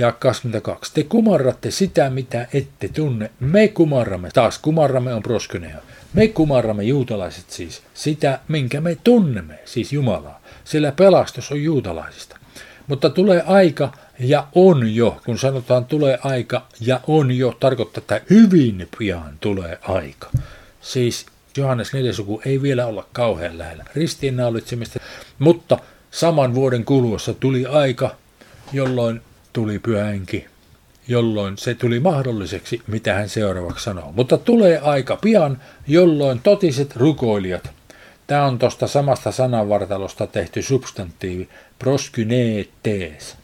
Ja 0.00 0.12
22. 0.12 0.94
Te 0.94 1.02
kumarratte 1.02 1.70
sitä, 1.70 2.10
mitä 2.10 2.46
ette 2.54 2.88
tunne. 2.88 3.30
Me 3.40 3.68
kumarramme. 3.68 4.28
Taas 4.34 4.58
kumarramme 4.58 5.14
on 5.14 5.22
proskyneo. 5.22 5.80
Me 6.12 6.28
kumarramme 6.28 6.84
juutalaiset 6.84 7.50
siis 7.50 7.82
sitä, 7.94 8.40
minkä 8.48 8.80
me 8.80 8.96
tunnemme, 9.04 9.58
siis 9.64 9.92
Jumalaa. 9.92 10.40
Sillä 10.64 10.92
pelastus 10.92 11.52
on 11.52 11.62
juutalaisista. 11.62 12.36
Mutta 12.86 13.10
tulee 13.10 13.42
aika 13.46 13.92
ja 14.18 14.46
on 14.54 14.94
jo, 14.94 15.20
kun 15.24 15.38
sanotaan 15.38 15.84
tulee 15.84 16.18
aika 16.24 16.66
ja 16.80 17.00
on 17.06 17.32
jo, 17.32 17.56
tarkoittaa, 17.60 18.00
että 18.00 18.20
hyvin 18.30 18.88
pian 18.98 19.38
tulee 19.40 19.78
aika. 19.82 20.30
Siis 20.80 21.26
Johannes 21.56 21.92
4. 21.92 22.12
suku 22.12 22.42
ei 22.44 22.62
vielä 22.62 22.86
olla 22.86 23.06
kauhean 23.12 23.58
lähellä 23.58 23.84
ristiinnaulitsemista, 23.94 25.00
mutta 25.38 25.78
saman 26.10 26.54
vuoden 26.54 26.84
kuluessa 26.84 27.34
tuli 27.34 27.66
aika, 27.66 28.16
jolloin 28.72 29.20
tuli 29.52 29.78
pyhänki, 29.78 30.46
jolloin 31.08 31.58
se 31.58 31.74
tuli 31.74 32.00
mahdolliseksi, 32.00 32.82
mitä 32.86 33.14
hän 33.14 33.28
seuraavaksi 33.28 33.84
sanoo. 33.84 34.12
Mutta 34.12 34.38
tulee 34.38 34.78
aika 34.78 35.16
pian, 35.16 35.58
jolloin 35.86 36.40
totiset 36.42 36.96
rukoilijat, 36.96 37.70
tämä 38.26 38.44
on 38.44 38.58
tuosta 38.58 38.86
samasta 38.86 39.32
sananvartalosta 39.32 40.26
tehty 40.26 40.62
substantiivi, 40.62 41.48
proskyneetees, 41.78 43.36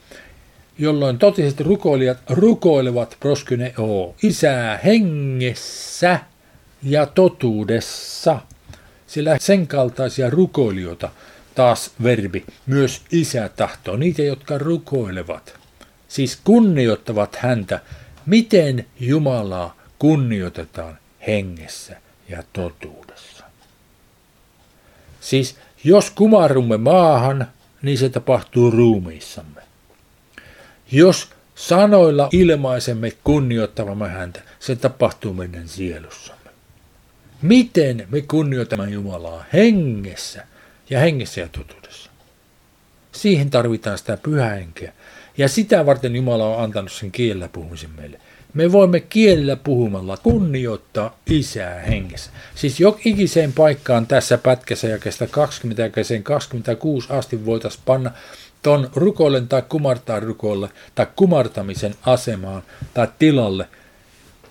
jolloin 0.77 1.17
totiset 1.17 1.59
rukoilijat 1.59 2.17
rukoilevat 2.29 3.17
proskyneo, 3.19 4.15
isää 4.23 4.79
hengessä 4.85 6.19
ja 6.83 7.05
totuudessa, 7.05 8.39
sillä 9.07 9.37
sen 9.39 9.67
kaltaisia 9.67 10.29
rukoilijoita, 10.29 11.09
taas 11.55 11.91
verbi, 12.03 12.45
myös 12.65 13.01
isä 13.11 13.49
tahtoo, 13.55 13.97
niitä, 13.97 14.21
jotka 14.21 14.57
rukoilevat, 14.57 15.66
siis 16.07 16.39
kunnioittavat 16.43 17.35
häntä, 17.35 17.79
miten 18.25 18.85
Jumalaa 18.99 19.77
kunnioitetaan 19.99 20.97
hengessä 21.27 22.01
ja 22.29 22.43
totuudessa. 22.53 23.43
Siis 25.21 25.55
jos 25.83 26.09
kumarrumme 26.09 26.77
maahan, 26.77 27.47
niin 27.81 27.97
se 27.97 28.09
tapahtuu 28.09 28.71
ruumiissamme. 28.71 29.61
Jos 30.91 31.29
sanoilla 31.55 32.29
ilmaisemme 32.31 33.11
kunnioittavamme 33.23 34.09
häntä, 34.09 34.41
se 34.59 34.75
tapahtuu 34.75 35.33
meidän 35.33 35.67
sielussamme. 35.67 36.51
Miten 37.41 38.07
me 38.11 38.21
kunnioitamme 38.21 38.89
Jumalaa 38.89 39.45
hengessä 39.53 40.47
ja 40.89 40.99
hengessä 40.99 41.41
ja 41.41 41.47
totuudessa? 41.47 42.09
Siihen 43.11 43.49
tarvitaan 43.49 43.97
sitä 43.97 44.17
pyhähenkeä. 44.17 44.93
Ja 45.37 45.47
sitä 45.47 45.85
varten 45.85 46.15
Jumala 46.15 46.55
on 46.55 46.63
antanut 46.63 46.91
sen 46.91 47.11
kielellä 47.11 47.47
puhumisen 47.47 47.89
meille. 47.97 48.19
Me 48.53 48.71
voimme 48.71 48.99
kielellä 48.99 49.55
puhumalla 49.55 50.17
kunnioittaa 50.17 51.19
isää 51.29 51.79
hengessä. 51.79 52.31
Siis 52.55 52.79
ikiseen 53.05 53.53
paikkaan 53.53 54.07
tässä 54.07 54.37
pätkässä 54.37 54.87
ja 54.87 54.97
kestä 54.97 55.27
20 55.27 55.81
ja 55.81 55.89
26 56.23 57.07
asti 57.11 57.45
voitaisiin 57.45 57.83
panna 57.85 58.11
ton 58.63 58.89
rukoilen 58.95 59.47
tai 59.47 59.63
kumartaa 59.69 60.19
rukoille 60.19 60.69
tai 60.95 61.07
kumartamisen 61.15 61.95
asemaan 62.05 62.63
tai 62.93 63.07
tilalle 63.19 63.67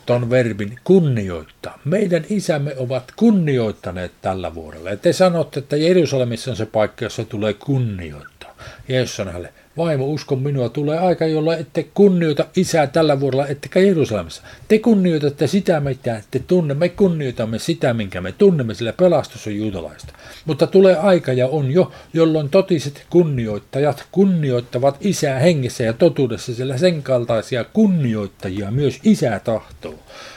ton 0.07 0.31
verbin 0.31 0.79
kunnioittaa. 0.85 1.79
Meidän 1.85 2.25
isämme 2.31 2.75
ovat 2.77 3.13
kunnioittaneet 3.17 4.13
tällä 4.23 4.55
vuodella. 4.55 4.91
Ja 4.91 4.97
te 4.97 5.13
sanotte, 5.13 5.61
että 5.61 5.77
Jerusalemissa 5.77 6.51
on 6.51 6.57
se 6.57 6.67
paikka, 6.67 7.05
jossa 7.05 7.25
tulee 7.25 7.53
kunnioittaa. 7.53 8.57
Jeesus 8.89 9.21
on 9.21 9.27
hänelle, 9.27 9.53
Vaimo, 9.77 10.05
uskon 10.05 10.43
minua, 10.43 10.69
tulee 10.69 10.99
aika, 10.99 11.27
jolla 11.27 11.57
ette 11.57 11.87
kunnioita 11.95 12.47
isää 12.57 12.87
tällä 12.87 13.21
vuodella, 13.21 13.47
ettekä 13.47 13.81
Jerusalemissa. 13.81 14.43
Te 14.69 14.79
kunnioitatte 14.79 15.47
sitä, 15.47 15.81
mitä 15.81 16.23
te 16.31 16.39
tunne. 16.39 16.75
Me 16.75 16.89
kunnioitamme 16.89 17.59
sitä, 17.59 17.95
minkä 17.95 18.21
me 18.21 18.33
tunnemme, 18.33 18.75
sillä 18.75 18.93
pelastus 18.93 19.47
on 19.47 19.57
juutalaista. 19.57 20.13
Mutta 20.45 20.67
tulee 20.67 20.97
aika 20.97 21.33
ja 21.33 21.49
on 21.49 21.71
jo, 21.71 21.93
jolloin 22.13 22.51
totiset 22.51 23.07
kunnioittajat 23.11 24.07
kunnioittavat 24.13 24.97
isää 25.01 25.39
hengessä 25.39 25.85
ja 25.85 25.93
totuudessa, 25.93 26.55
sillä 26.55 26.79
sen 26.79 27.03
kaltaisia 27.03 27.65
kunnioittajia 27.65 28.71
myös 28.71 29.01
isä 29.05 29.41
tahtoo. 29.45 29.95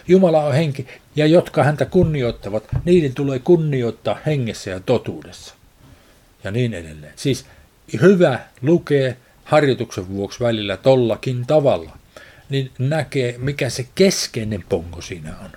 Jumala 0.08 0.44
on 0.44 0.54
henki, 0.54 0.88
ja 1.16 1.26
jotka 1.26 1.64
häntä 1.64 1.86
kunnioittavat, 1.86 2.64
niiden 2.86 3.14
tulee 3.14 3.40
kunnioittaa 3.40 4.18
hengessä 4.26 4.70
ja 4.72 4.80
totuudessa. 4.80 5.54
Ja 6.44 6.52
niin 6.52 6.74
edelleen. 6.74 7.14
Siis 7.16 7.46
hyvä 8.02 8.40
lukee 8.62 9.18
harjoituksen 9.50 10.10
vuoksi 10.10 10.40
välillä 10.40 10.78
tollakin 10.78 11.46
tavalla, 11.48 11.98
niin 12.50 12.72
näkee, 12.80 13.36
mikä 13.38 13.70
se 13.70 13.88
keskeinen 13.96 14.64
pongo 14.70 15.02
siinä 15.02 15.36
on. 15.44 15.50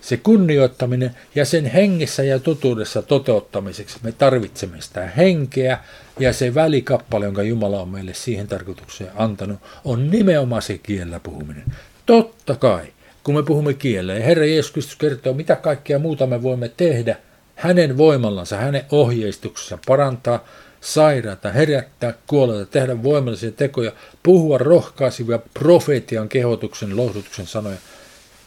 Se 0.00 0.16
kunnioittaminen 0.16 1.16
ja 1.34 1.44
sen 1.44 1.64
hengessä 1.64 2.22
ja 2.22 2.38
totuudessa 2.38 3.02
toteuttamiseksi 3.02 3.98
me 4.02 4.12
tarvitsemme 4.12 4.80
sitä 4.80 5.06
henkeä 5.16 5.78
ja 6.18 6.32
se 6.32 6.54
välikappale, 6.54 7.24
jonka 7.24 7.42
Jumala 7.42 7.80
on 7.80 7.88
meille 7.88 8.14
siihen 8.14 8.48
tarkoitukseen 8.48 9.10
antanut, 9.16 9.58
on 9.84 10.10
nimenomaan 10.10 10.62
se 10.62 10.78
kielellä 10.78 11.20
puhuminen. 11.20 11.64
Totta 12.06 12.54
kai, 12.54 12.84
kun 13.24 13.34
me 13.34 13.42
puhumme 13.42 13.74
kielellä 13.74 14.14
ja 14.14 14.24
Herra 14.24 14.44
Jeesus 14.44 14.72
Kristus 14.72 14.96
kertoo, 14.96 15.34
mitä 15.34 15.56
kaikkea 15.56 15.98
muuta 15.98 16.26
me 16.26 16.42
voimme 16.42 16.70
tehdä 16.76 17.16
hänen 17.54 17.96
voimallansa, 17.96 18.56
hänen 18.56 18.84
ohjeistuksessa 18.90 19.78
parantaa 19.86 20.44
sairaata, 20.80 21.52
herättää 21.52 22.14
kuolleita, 22.26 22.66
tehdä 22.66 23.02
voimallisia 23.02 23.52
tekoja, 23.52 23.92
puhua 24.22 24.58
rohkaisivia 24.58 25.38
profeetian 25.54 26.28
kehotuksen, 26.28 26.96
lohdutuksen 26.96 27.46
sanoja, 27.46 27.76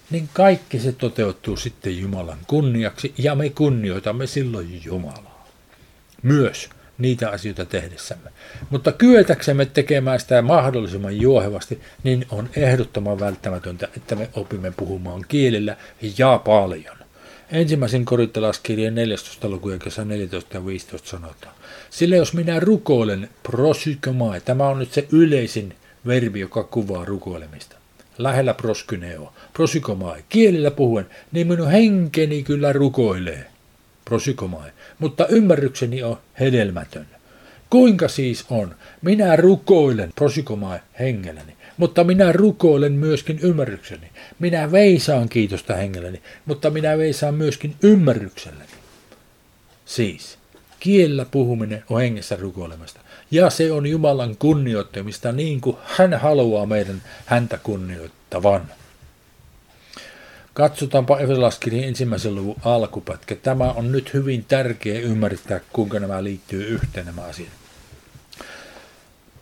niin 0.10 0.30
kaikki 0.34 0.80
se 0.80 0.92
toteutuu 0.92 1.58
sitten 1.58 2.00
Jumalan 2.00 2.40
kunniaksi 2.48 3.14
ja 3.18 3.36
me 3.36 3.50
kunnioitamme 3.50 4.28
silloin 4.28 4.82
Jumalaa. 4.86 5.48
Myös 6.24 6.70
niitä 6.98 7.30
asioita 7.30 7.66
tehdessämme. 7.66 8.30
Mutta 8.70 8.92
kyetäksemme 8.92 9.66
tekemään 9.66 10.20
sitä 10.20 10.42
mahdollisimman 10.42 11.22
juohevasti, 11.22 11.82
niin 12.04 12.26
on 12.30 12.50
ehdottoman 12.56 13.20
välttämätöntä, 13.20 13.88
että 13.98 14.16
me 14.16 14.30
opimme 14.34 14.72
puhumaan 14.78 15.26
kielellä 15.28 15.78
ja 16.18 16.42
paljon. 16.46 16.98
Ensimmäisen 17.52 18.06
korittalaskirjeen 18.06 18.96
14. 18.96 19.50
luku 19.50 19.70
ja 19.70 19.78
kesä 19.78 20.06
14 20.06 20.58
ja 20.58 20.66
15 20.66 21.10
sanotaan. 21.10 21.56
Sillä 21.90 22.16
jos 22.16 22.34
minä 22.34 22.60
rukoilen 22.60 23.30
prosykomai, 23.44 24.42
tämä 24.42 24.68
on 24.68 24.80
nyt 24.80 24.94
se 24.94 25.08
yleisin 25.12 25.76
verbi, 26.08 26.40
joka 26.40 26.64
kuvaa 26.64 27.06
rukoilemista. 27.06 27.76
Lähellä 28.18 28.54
proskyneo, 28.54 29.34
prosykomai, 29.54 30.24
kielillä 30.30 30.72
puhuen, 30.72 31.06
niin 31.32 31.48
minun 31.48 31.72
henkeni 31.72 32.44
kyllä 32.44 32.74
rukoilee. 32.74 33.46
Prosykomai, 34.06 34.70
mutta 35.00 35.28
ymmärrykseni 35.28 36.04
on 36.04 36.18
hedelmätön. 36.40 37.08
Kuinka 37.70 38.08
siis 38.08 38.46
on? 38.50 38.76
Minä 39.02 39.36
rukoilen 39.36 40.12
prosykomai 40.16 40.80
hengelläni, 41.00 41.54
mutta 41.78 42.04
minä 42.04 42.32
rukoilen 42.32 42.92
myöskin 42.92 43.40
ymmärrykseni. 43.42 44.10
Minä 44.40 44.72
veisaan 44.72 45.30
kiitosta 45.30 45.76
hengelläni, 45.76 46.22
mutta 46.46 46.70
minä 46.70 46.98
veisaan 46.98 47.36
myöskin 47.36 47.76
ymmärrykselläni. 47.84 48.70
Siis, 49.86 50.39
kiellä 50.80 51.26
puhuminen 51.26 51.84
on 51.90 52.02
hengessä 52.02 52.36
rukoilemasta. 52.36 53.00
Ja 53.32 53.50
se 53.50 53.72
on 53.72 53.88
Jumalan 53.88 54.38
kunnioittamista 54.38 55.32
niin 55.32 55.62
kuin 55.62 55.78
hän 55.84 56.14
haluaa 56.14 56.66
meidän 56.66 57.02
häntä 57.26 57.60
kunnioittavan. 57.64 58.62
Katsotaanpa 60.54 61.20
Efesolaiskirjan 61.20 61.84
ensimmäisen 61.84 62.36
luvun 62.36 62.56
alkupätkä. 62.66 63.36
Tämä 63.36 63.72
on 63.72 63.92
nyt 63.92 64.14
hyvin 64.14 64.46
tärkeä 64.48 65.00
ymmärtää, 65.00 65.60
kuinka 65.74 66.00
nämä 66.00 66.24
liittyy 66.24 66.68
yhteen 66.68 67.06
nämä 67.06 67.22
asiat. 67.22 67.59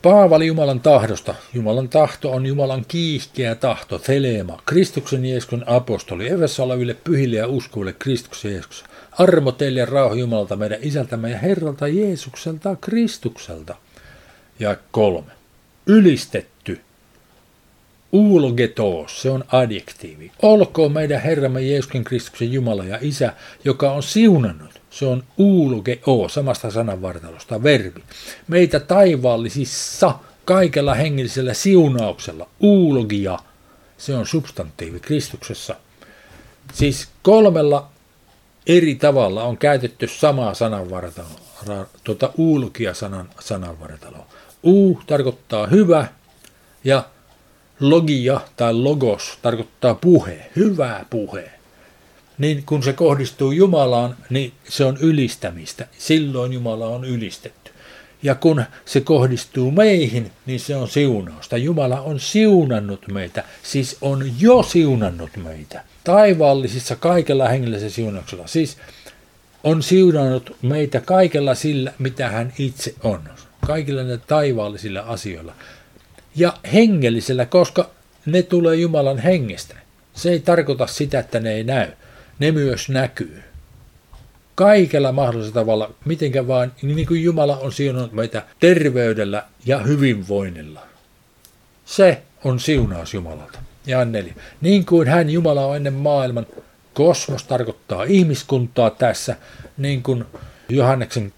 Paavali 0.02 0.46
Jumalan 0.46 0.80
tahdosta. 0.80 1.34
Jumalan 1.54 1.88
tahto 1.88 2.32
on 2.32 2.46
Jumalan 2.46 2.84
kiihkeä 2.88 3.54
tahto, 3.54 3.98
telema. 3.98 4.62
Kristuksen 4.66 5.24
Jeesuksen 5.24 5.68
apostoli, 5.68 6.28
Evessä 6.28 6.62
oleville 6.62 6.94
pyhille 6.94 7.36
ja 7.36 7.46
uskoille 7.46 7.92
Kristuksen 7.92 8.52
Jeesuksessa. 8.52 8.86
Armo 9.18 9.52
teille 9.52 9.80
ja 9.80 9.86
rauha 9.86 10.14
Jumalalta, 10.14 10.56
meidän 10.56 10.78
isältämme 10.82 11.30
ja 11.30 11.38
Herralta 11.38 11.88
Jeesukselta 11.88 12.76
Kristukselta. 12.76 13.74
Ja 14.58 14.76
kolme. 14.90 15.32
Ylistetty. 15.86 16.80
Uulogetos, 18.12 19.22
se 19.22 19.30
on 19.30 19.44
adjektiivi. 19.52 20.32
Olkoon 20.42 20.92
meidän 20.92 21.22
Herramme 21.22 21.62
Jeesuksen 21.62 22.04
Kristuksen 22.04 22.52
Jumala 22.52 22.84
ja 22.84 22.98
Isä, 23.00 23.32
joka 23.64 23.92
on 23.92 24.02
siunannut 24.02 24.78
se 24.90 25.06
on 25.06 25.24
o, 26.06 26.28
samasta 26.28 26.70
sananvartalosta, 26.70 27.62
verbi. 27.62 28.04
Meitä 28.48 28.80
taivaallisissa 28.80 30.14
kaikella 30.44 30.94
hengellisellä 30.94 31.54
siunauksella, 31.54 32.48
uulogia, 32.60 33.38
se 33.98 34.14
on 34.14 34.26
substantiivi 34.26 35.00
Kristuksessa. 35.00 35.76
Siis 36.72 37.08
kolmella 37.22 37.90
eri 38.66 38.94
tavalla 38.94 39.44
on 39.44 39.58
käytetty 39.58 40.06
samaa 40.06 40.54
sananvartaloa, 40.54 41.86
tuota 42.04 42.32
uulukia 42.36 42.94
sanan 42.94 43.28
sananvartaloa. 43.40 44.26
U 44.66 45.00
tarkoittaa 45.06 45.66
hyvä 45.66 46.06
ja 46.84 47.04
logia 47.80 48.40
tai 48.56 48.74
logos 48.74 49.38
tarkoittaa 49.42 49.94
puhe, 49.94 50.50
hyvä 50.56 51.04
puhe. 51.10 51.50
Niin 52.38 52.62
kun 52.66 52.82
se 52.82 52.92
kohdistuu 52.92 53.52
Jumalaan, 53.52 54.16
niin 54.30 54.52
se 54.68 54.84
on 54.84 54.96
ylistämistä. 55.00 55.86
Silloin 55.98 56.52
Jumala 56.52 56.86
on 56.86 57.04
ylistetty. 57.04 57.70
Ja 58.22 58.34
kun 58.34 58.64
se 58.84 59.00
kohdistuu 59.00 59.70
meihin, 59.70 60.30
niin 60.46 60.60
se 60.60 60.76
on 60.76 60.88
siunausta. 60.88 61.56
Jumala 61.56 62.00
on 62.00 62.20
siunannut 62.20 63.08
meitä, 63.08 63.44
siis 63.62 63.96
on 64.00 64.32
jo 64.40 64.62
siunannut 64.62 65.30
meitä. 65.36 65.84
Taivaallisissa 66.04 66.96
kaikella 66.96 67.48
hengellisellä 67.48 67.90
siunauksella. 67.90 68.46
Siis 68.46 68.76
on 69.64 69.82
siunannut 69.82 70.56
meitä 70.62 71.00
kaikella 71.00 71.54
sillä, 71.54 71.92
mitä 71.98 72.28
hän 72.28 72.52
itse 72.58 72.94
on. 73.02 73.20
Kaikilla 73.66 74.02
ne 74.02 74.18
taivaallisilla 74.18 75.00
asioilla. 75.00 75.52
Ja 76.38 76.54
hengellisellä, 76.72 77.46
koska 77.46 77.90
ne 78.26 78.42
tulee 78.42 78.76
Jumalan 78.76 79.18
hengestä. 79.18 79.74
Se 80.14 80.30
ei 80.30 80.40
tarkoita 80.40 80.86
sitä, 80.86 81.18
että 81.18 81.40
ne 81.40 81.52
ei 81.52 81.64
näy. 81.64 81.88
Ne 82.38 82.52
myös 82.52 82.88
näkyy. 82.88 83.42
Kaikella 84.54 85.12
mahdollisella 85.12 85.54
tavalla, 85.54 85.94
mitenkä 86.04 86.46
vaan, 86.46 86.72
niin 86.82 87.06
kuin 87.06 87.22
Jumala 87.22 87.56
on 87.56 87.72
siunannut 87.72 88.12
meitä 88.12 88.42
terveydellä 88.60 89.44
ja 89.66 89.78
hyvinvoinnilla. 89.78 90.80
Se 91.84 92.22
on 92.44 92.60
siunaus 92.60 93.14
Jumalalta. 93.14 93.58
Ja 93.86 94.04
neljä. 94.04 94.34
Niin 94.60 94.86
kuin 94.86 95.08
hän 95.08 95.30
Jumala 95.30 95.66
on 95.66 95.76
ennen 95.76 95.94
maailman 95.94 96.46
Kosmos 96.94 97.44
tarkoittaa 97.44 98.02
ihmiskuntaa 98.02 98.90
tässä, 98.90 99.36
niin 99.76 100.02
kuin 100.02 100.24
Johanneksen 100.70 101.32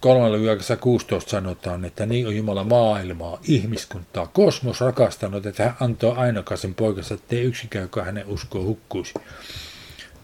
3.16 1.21 1.29
sanotaan, 1.29 1.85
että 1.85 2.05
niin 2.05 2.27
on 2.27 2.35
Jumala 2.35 2.63
maailmaa, 2.63 3.39
ihmiskuntaa, 3.47 4.27
kosmos 4.27 4.81
rakastanut, 4.81 5.45
että 5.45 5.63
hän 5.63 5.75
antoi 5.79 6.17
ainokaisen 6.17 6.75
poikansa, 6.75 7.13
ettei 7.13 7.41
yksikään, 7.41 7.83
joka 7.83 8.03
hänen 8.03 8.27
uskoo 8.27 8.63
hukkuisi, 8.63 9.13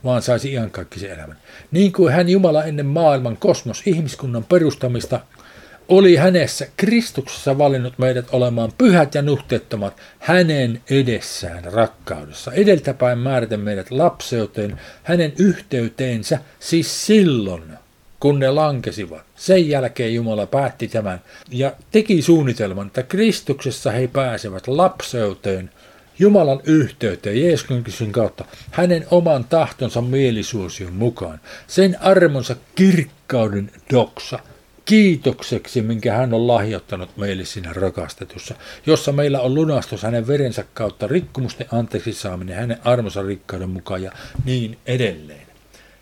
vaan 0.03 0.21
saisi 0.21 0.51
iankaikkisen 0.51 1.11
elämän. 1.11 1.37
Niin 1.71 1.91
kuin 1.91 2.13
hän 2.13 2.29
Jumala 2.29 2.63
ennen 2.63 2.85
maailman 2.85 3.37
kosmos 3.37 3.83
ihmiskunnan 3.85 4.43
perustamista 4.43 5.19
oli 5.89 6.15
hänessä 6.15 6.67
Kristuksessa 6.77 7.57
valinnut 7.57 7.97
meidät 7.97 8.25
olemaan 8.31 8.71
pyhät 8.77 9.15
ja 9.15 9.21
nuhteettomat 9.21 9.97
hänen 10.19 10.81
edessään 10.89 11.63
rakkaudessa. 11.63 12.53
Edeltäpäin 12.53 13.17
määräten 13.17 13.59
meidät 13.59 13.91
lapseuteen, 13.91 14.79
hänen 15.03 15.33
yhteyteensä, 15.39 16.39
siis 16.59 17.05
silloin, 17.05 17.63
kun 18.19 18.39
ne 18.39 18.51
lankesivat. 18.51 19.21
Sen 19.35 19.69
jälkeen 19.69 20.13
Jumala 20.13 20.45
päätti 20.45 20.87
tämän 20.87 21.21
ja 21.51 21.73
teki 21.91 22.21
suunnitelman, 22.21 22.87
että 22.87 23.03
Kristuksessa 23.03 23.91
he 23.91 24.07
pääsevät 24.07 24.67
lapseuteen, 24.67 25.69
Jumalan 26.19 26.61
yhteyteen 26.63 27.41
Jeesuksen 27.41 28.11
kautta, 28.11 28.45
hänen 28.71 29.05
oman 29.11 29.43
tahtonsa 29.43 30.01
mielisuosion 30.01 30.93
mukaan, 30.93 31.39
sen 31.67 31.97
armonsa 32.01 32.55
kirkkauden 32.75 33.71
doksa, 33.93 34.39
kiitokseksi, 34.85 35.81
minkä 35.81 36.13
hän 36.13 36.33
on 36.33 36.47
lahjoittanut 36.47 37.17
meille 37.17 37.45
siinä 37.45 37.73
rakastetussa, 37.73 38.55
jossa 38.85 39.11
meillä 39.11 39.41
on 39.41 39.55
lunastus 39.55 40.03
hänen 40.03 40.27
verensä 40.27 40.65
kautta, 40.73 41.07
rikkumusten 41.07 41.67
anteeksi 41.71 42.13
saaminen 42.13 42.55
hänen 42.55 42.77
armonsa 42.83 43.21
rikkauden 43.21 43.69
mukaan 43.69 44.03
ja 44.03 44.11
niin 44.45 44.77
edelleen. 44.85 45.47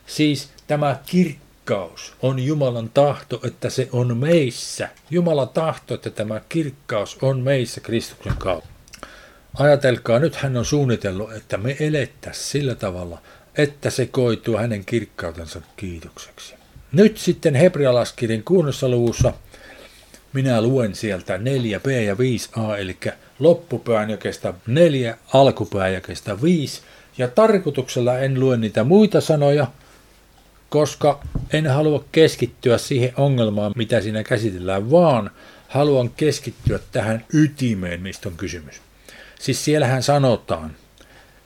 Siis 0.07 0.49
tämä 0.67 0.99
kirkkaus 1.65 2.13
on 2.21 2.39
Jumalan 2.39 2.89
tahto, 2.93 3.41
että 3.43 3.69
se 3.69 3.89
on 3.91 4.17
meissä. 4.17 4.89
Jumalan 5.09 5.49
tahto, 5.49 5.93
että 5.93 6.09
tämä 6.09 6.41
kirkkaus 6.49 7.17
on 7.21 7.39
meissä 7.39 7.81
Kristuksen 7.81 8.35
kautta. 8.37 8.69
Ajatelkaa, 9.59 10.19
nyt 10.19 10.35
hän 10.35 10.57
on 10.57 10.65
suunnitellut, 10.65 11.33
että 11.33 11.57
me 11.57 11.75
elettäisiin 11.79 12.45
sillä 12.45 12.75
tavalla, 12.75 13.21
että 13.57 13.89
se 13.89 14.05
koituu 14.05 14.57
hänen 14.57 14.85
kirkkautensa 14.85 15.61
kiitokseksi. 15.77 16.55
Nyt 16.91 17.17
sitten 17.17 17.55
hebrealaiskirjan 17.55 18.43
kuunnessa 18.43 18.89
luvussa 18.89 19.33
minä 20.33 20.61
luen 20.61 20.95
sieltä 20.95 21.37
4b 21.37 21.89
ja 21.89 22.15
5a, 22.15 22.77
eli 22.79 22.97
loppupään 23.39 24.09
jakesta 24.09 24.53
4, 24.67 25.17
alkupään 25.33 25.93
jakesta 25.93 26.41
5. 26.41 26.81
Ja 27.17 27.27
tarkoituksella 27.27 28.19
en 28.19 28.39
lue 28.39 28.57
niitä 28.57 28.83
muita 28.83 29.21
sanoja, 29.21 29.67
koska 30.75 31.19
en 31.53 31.67
halua 31.67 32.03
keskittyä 32.11 32.77
siihen 32.77 33.13
ongelmaan, 33.17 33.71
mitä 33.75 34.01
siinä 34.01 34.23
käsitellään, 34.23 34.91
vaan 34.91 35.31
haluan 35.67 36.09
keskittyä 36.09 36.79
tähän 36.91 37.25
ytimeen, 37.33 38.01
mistä 38.01 38.29
on 38.29 38.35
kysymys. 38.35 38.81
Siis 39.39 39.65
siellähän 39.65 40.03
sanotaan, 40.03 40.71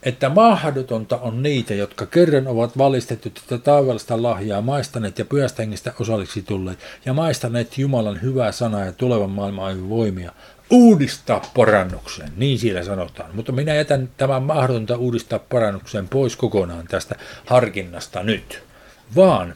että 0.04 0.30
mahdotonta 0.30 1.18
on 1.18 1.44
niitä, 1.44 1.74
jotka 1.74 2.06
kerran 2.06 2.48
ovat 2.48 2.78
valistettu 2.78 3.30
tätä 3.30 3.58
taivallista 3.64 4.24
lahjaa, 4.24 4.62
maistaneet 4.62 5.20
ja 5.20 5.26
pyhästä 5.26 5.62
hengestä 5.62 5.94
osalliksi 6.00 6.42
tulleet, 6.42 6.80
ja 7.06 7.14
maistaneet 7.14 7.78
Jumalan 7.78 8.22
hyvää 8.22 8.52
sanaa 8.52 8.86
ja 8.86 8.92
tulevan 8.92 9.30
maailman 9.30 9.90
voimia, 9.90 10.32
uudistaa 10.70 11.42
parannukseen, 11.56 12.32
niin 12.38 12.60
siellä 12.60 12.84
sanotaan. 12.84 13.30
Mutta 13.34 13.52
minä 13.52 13.76
jätän 13.76 14.10
tämän 14.18 14.44
mahdotonta 14.44 14.98
uudistaa 14.98 15.40
parannukseen 15.40 16.08
pois 16.08 16.36
kokonaan 16.36 16.88
tästä 16.88 17.16
harkinnasta 17.46 18.24
nyt, 18.24 18.69
vaan 19.16 19.56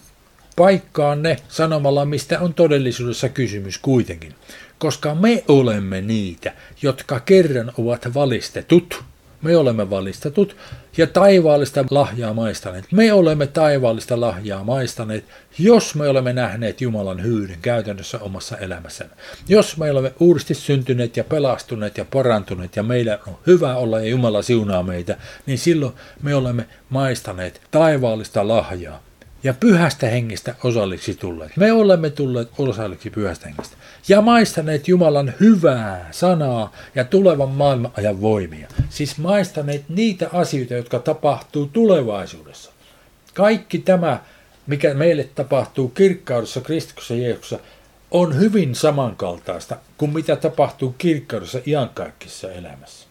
paikkaan 0.55 1.21
ne 1.21 1.37
sanomalla, 1.47 2.05
mistä 2.05 2.39
on 2.39 2.53
todellisuudessa 2.53 3.29
kysymys 3.29 3.77
kuitenkin. 3.77 4.35
Koska 4.79 5.15
me 5.15 5.43
olemme 5.47 6.01
niitä, 6.01 6.53
jotka 6.81 7.19
kerran 7.19 7.71
ovat 7.77 8.13
valistetut, 8.13 9.03
me 9.41 9.57
olemme 9.57 9.89
valistetut 9.89 10.55
ja 10.97 11.07
taivaallista 11.07 11.85
lahjaa 11.89 12.33
maistaneet. 12.33 12.85
Me 12.91 13.13
olemme 13.13 13.47
taivaallista 13.47 14.21
lahjaa 14.21 14.63
maistaneet, 14.63 15.25
jos 15.59 15.95
me 15.95 16.07
olemme 16.07 16.33
nähneet 16.33 16.81
Jumalan 16.81 17.23
hyyden 17.23 17.57
käytännössä 17.61 18.19
omassa 18.19 18.57
elämässämme. 18.57 19.13
Jos 19.47 19.77
me 19.77 19.91
olemme 19.91 20.13
uudesti 20.19 20.53
syntyneet 20.53 21.17
ja 21.17 21.23
pelastuneet 21.23 21.97
ja 21.97 22.05
parantuneet 22.05 22.75
ja 22.75 22.83
meillä 22.83 23.19
on 23.27 23.37
hyvä 23.47 23.75
olla 23.75 23.99
ja 23.99 24.05
Jumala 24.07 24.41
siunaa 24.41 24.83
meitä, 24.83 25.17
niin 25.45 25.57
silloin 25.57 25.93
me 26.21 26.35
olemme 26.35 26.67
maistaneet 26.89 27.61
taivaallista 27.71 28.47
lahjaa 28.47 29.03
ja 29.43 29.53
pyhästä 29.53 30.07
hengestä 30.07 30.55
osalliksi 30.63 31.15
tulleet. 31.15 31.57
Me 31.57 31.71
olemme 31.71 32.09
tulleet 32.09 32.49
osalliksi 32.57 33.09
pyhästä 33.09 33.47
hengestä 33.47 33.77
ja 34.07 34.21
maistaneet 34.21 34.87
Jumalan 34.87 35.33
hyvää 35.39 36.07
sanaa 36.11 36.73
ja 36.95 37.03
tulevan 37.03 37.49
maailman 37.49 37.91
ajan 37.97 38.21
voimia. 38.21 38.67
Siis 38.89 39.17
maistaneet 39.17 39.89
niitä 39.89 40.29
asioita, 40.33 40.73
jotka 40.73 40.99
tapahtuu 40.99 41.65
tulevaisuudessa. 41.73 42.71
Kaikki 43.33 43.79
tämä, 43.79 44.19
mikä 44.67 44.93
meille 44.93 45.29
tapahtuu 45.35 45.87
kirkkaudessa 45.87 46.61
Kristuksessa 46.61 47.13
Jeesuksessa, 47.13 47.59
on 48.11 48.39
hyvin 48.39 48.75
samankaltaista 48.75 49.77
kuin 49.97 50.13
mitä 50.13 50.35
tapahtuu 50.35 50.95
kirkkaudessa 50.97 51.59
iankaikkisessa 51.65 52.51
elämässä. 52.51 53.07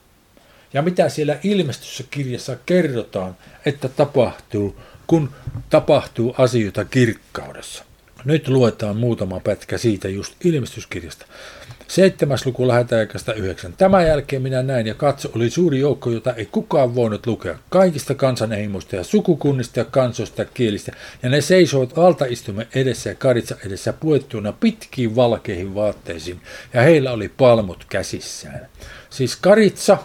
Ja 0.72 0.82
mitä 0.82 1.08
siellä 1.08 1.36
ilmestyssä 1.42 2.04
kirjassa 2.10 2.56
kerrotaan, 2.66 3.36
että 3.66 3.88
tapahtuu, 3.88 4.76
kun 5.06 5.30
tapahtuu 5.70 6.34
asioita 6.38 6.84
kirkkaudessa. 6.84 7.84
Nyt 8.24 8.48
luetaan 8.48 8.96
muutama 8.96 9.40
pätkä 9.40 9.78
siitä 9.78 10.08
just 10.08 10.44
ilmestyskirjasta. 10.44 11.26
Seitsemäs 11.88 12.46
luku 12.46 12.68
lähetäjäkästä 12.68 13.32
yhdeksän. 13.32 13.72
Tämän 13.72 14.06
jälkeen 14.06 14.42
minä 14.42 14.62
näin 14.62 14.86
ja 14.86 14.94
katso 14.94 15.30
oli 15.36 15.50
suuri 15.50 15.80
joukko, 15.80 16.10
jota 16.10 16.34
ei 16.34 16.46
kukaan 16.46 16.94
voinut 16.94 17.26
lukea. 17.26 17.58
Kaikista 17.68 18.14
kansanheimoista 18.14 18.96
ja 18.96 19.04
sukukunnista 19.04 19.78
ja 19.78 19.84
kansoista 19.84 20.42
ja 20.42 20.48
kielistä. 20.54 20.92
Ja 21.22 21.28
ne 21.28 21.40
seisoivat 21.40 21.96
valtaistumme 21.96 22.66
edessä 22.74 23.10
ja 23.10 23.14
karitsa 23.14 23.56
edessä 23.66 23.92
puettuina 23.92 24.52
pitkiin 24.52 25.16
valkeihin 25.16 25.74
vaatteisiin. 25.74 26.40
Ja 26.74 26.82
heillä 26.82 27.12
oli 27.12 27.28
palmut 27.28 27.84
käsissään. 27.88 28.68
Siis 29.10 29.36
karitsa 29.36 29.98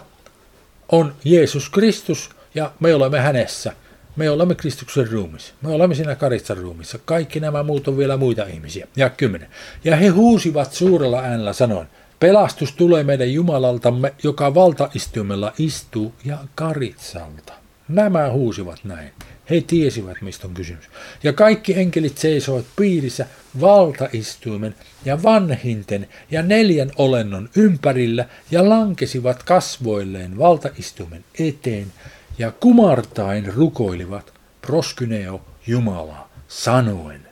on 0.92 1.14
Jeesus 1.24 1.70
Kristus 1.70 2.30
ja 2.54 2.72
me 2.80 2.94
olemme 2.94 3.20
hänessä– 3.20 3.72
me 4.18 4.30
olemme 4.30 4.54
Kristuksen 4.54 5.10
ruumissa. 5.10 5.54
Me 5.62 5.68
olemme 5.68 5.94
siinä 5.94 6.14
karitsan 6.14 6.56
ruumissa. 6.56 6.98
Kaikki 7.04 7.40
nämä 7.40 7.62
muut 7.62 7.88
on 7.88 7.98
vielä 7.98 8.16
muita 8.16 8.44
ihmisiä. 8.44 8.88
Ja 8.96 9.10
kymmenen. 9.10 9.48
Ja 9.84 9.96
he 9.96 10.08
huusivat 10.08 10.72
suurella 10.72 11.20
äänellä 11.20 11.52
sanoen, 11.52 11.88
pelastus 12.20 12.72
tulee 12.72 13.04
meidän 13.04 13.32
Jumalaltamme, 13.32 14.14
joka 14.22 14.54
valtaistuimella 14.54 15.52
istuu 15.58 16.14
ja 16.24 16.38
karitsalta. 16.54 17.52
Nämä 17.88 18.30
huusivat 18.30 18.78
näin. 18.84 19.10
He 19.50 19.60
tiesivät, 19.66 20.16
mistä 20.20 20.46
on 20.46 20.54
kysymys. 20.54 20.84
Ja 21.22 21.32
kaikki 21.32 21.78
enkelit 21.78 22.18
seisoivat 22.18 22.66
piirissä 22.76 23.26
valtaistuimen 23.60 24.74
ja 25.04 25.22
vanhinten 25.22 26.08
ja 26.30 26.42
neljän 26.42 26.90
olennon 26.96 27.48
ympärillä 27.56 28.24
ja 28.50 28.68
lankesivat 28.68 29.42
kasvoilleen 29.42 30.38
valtaistuimen 30.38 31.24
eteen 31.38 31.92
ja 32.38 32.52
kumartain 32.52 33.54
rukoilivat, 33.54 34.32
proskyneo 34.62 35.40
Jumalaa 35.66 36.28
sanoen. 36.48 37.28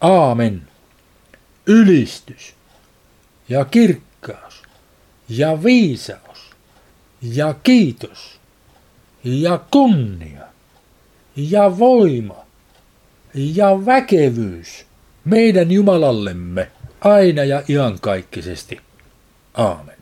Aamen. 0.00 0.62
Ylistys 1.66 2.54
ja 3.48 3.64
kirkkaus 3.64 4.62
ja 5.28 5.64
viisaus 5.64 6.50
ja 7.22 7.54
kiitos 7.62 8.40
ja 9.24 9.60
kunnia 9.70 10.44
ja 11.36 11.78
voima 11.78 12.36
ja 13.34 13.86
väkevyys 13.86 14.86
meidän 15.24 15.70
Jumalallemme 15.70 16.70
aina 17.00 17.44
ja 17.44 17.62
iankaikkisesti. 17.68 18.80
Aamen. 19.54 19.98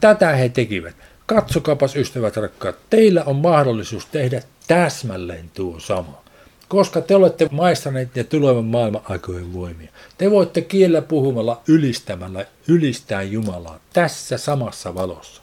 Tätä 0.00 0.28
he 0.36 0.48
tekivät. 0.48 0.96
Katsokapas 1.34 1.96
ystävät 1.96 2.36
rakkaat, 2.36 2.76
teillä 2.90 3.24
on 3.24 3.36
mahdollisuus 3.36 4.06
tehdä 4.06 4.42
täsmälleen 4.66 5.50
tuo 5.54 5.80
sama. 5.80 6.22
Koska 6.68 7.00
te 7.00 7.14
olette 7.14 7.48
maistaneet 7.50 8.16
ja 8.16 8.24
tulevan 8.24 8.64
maailman 8.64 9.02
aikojen 9.04 9.52
voimia. 9.52 9.88
Te 10.18 10.30
voitte 10.30 10.60
kiellä 10.60 11.02
puhumalla 11.02 11.62
ylistämällä 11.68 12.46
ylistää 12.68 13.22
Jumalaa 13.22 13.80
tässä 13.92 14.38
samassa 14.38 14.94
valossa. 14.94 15.42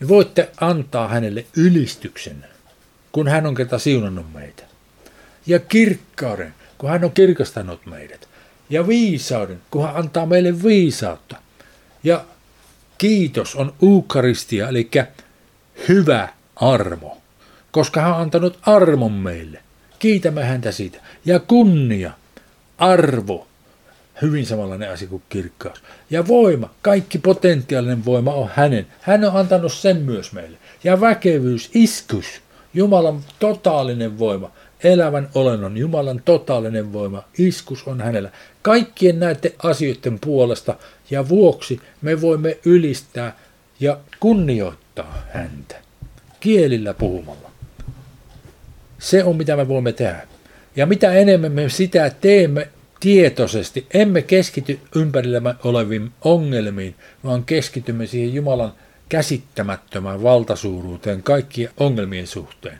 Me 0.00 0.08
voitte 0.08 0.50
antaa 0.60 1.08
hänelle 1.08 1.44
ylistyksen, 1.56 2.44
kun 3.12 3.28
hän 3.28 3.46
on 3.46 3.54
ketä 3.54 3.78
siunannut 3.78 4.32
meitä. 4.32 4.62
Ja 5.46 5.58
kirkkauden, 5.58 6.54
kun 6.78 6.90
hän 6.90 7.04
on 7.04 7.12
kirkastanut 7.12 7.86
meidät. 7.86 8.28
Ja 8.70 8.88
viisauden, 8.88 9.62
kun 9.70 9.82
hän 9.82 9.96
antaa 9.96 10.26
meille 10.26 10.62
viisautta. 10.62 11.36
Ja 12.04 12.24
kiitos 13.02 13.56
on 13.56 13.74
uukaristia, 13.80 14.68
eli 14.68 14.90
hyvä 15.88 16.28
armo, 16.56 17.18
koska 17.70 18.00
hän 18.00 18.14
on 18.14 18.20
antanut 18.20 18.58
armon 18.62 19.12
meille. 19.12 19.58
Kiitämme 19.98 20.44
häntä 20.44 20.72
siitä. 20.72 20.98
Ja 21.24 21.40
kunnia, 21.40 22.12
arvo, 22.78 23.46
hyvin 24.22 24.46
samanlainen 24.46 24.90
asia 24.90 25.08
kuin 25.08 25.22
kirkkaus. 25.28 25.82
Ja 26.10 26.28
voima, 26.28 26.70
kaikki 26.82 27.18
potentiaalinen 27.18 28.04
voima 28.04 28.34
on 28.34 28.50
hänen. 28.54 28.86
Hän 29.00 29.24
on 29.24 29.36
antanut 29.36 29.72
sen 29.72 29.96
myös 29.96 30.32
meille. 30.32 30.58
Ja 30.84 31.00
väkevyys, 31.00 31.70
iskus, 31.74 32.26
Jumalan 32.74 33.20
totaalinen 33.38 34.18
voima, 34.18 34.50
elävän 34.84 35.28
olennon, 35.34 35.76
Jumalan 35.76 36.22
totaalinen 36.24 36.92
voima, 36.92 37.22
iskus 37.38 37.84
on 37.86 38.00
hänellä. 38.00 38.30
Kaikkien 38.62 39.20
näiden 39.20 39.52
asioiden 39.62 40.18
puolesta 40.20 40.76
ja 41.10 41.28
vuoksi 41.28 41.80
me 42.02 42.20
voimme 42.20 42.58
ylistää 42.64 43.38
ja 43.80 43.98
kunnioittaa 44.20 45.22
häntä 45.32 45.76
kielillä 46.40 46.94
puhumalla. 46.94 47.50
Se 48.98 49.24
on 49.24 49.36
mitä 49.36 49.56
me 49.56 49.68
voimme 49.68 49.92
tehdä. 49.92 50.26
Ja 50.76 50.86
mitä 50.86 51.12
enemmän 51.12 51.52
me 51.52 51.68
sitä 51.68 52.10
teemme 52.10 52.68
tietoisesti, 53.00 53.86
emme 53.94 54.22
keskity 54.22 54.80
ympärillämme 54.96 55.54
oleviin 55.64 56.10
ongelmiin, 56.24 56.94
vaan 57.24 57.44
keskitymme 57.44 58.06
siihen 58.06 58.34
Jumalan 58.34 58.72
käsittämättömään 59.08 60.22
valtasuuruuteen 60.22 61.22
kaikkien 61.22 61.70
ongelmien 61.76 62.26
suhteen. 62.26 62.78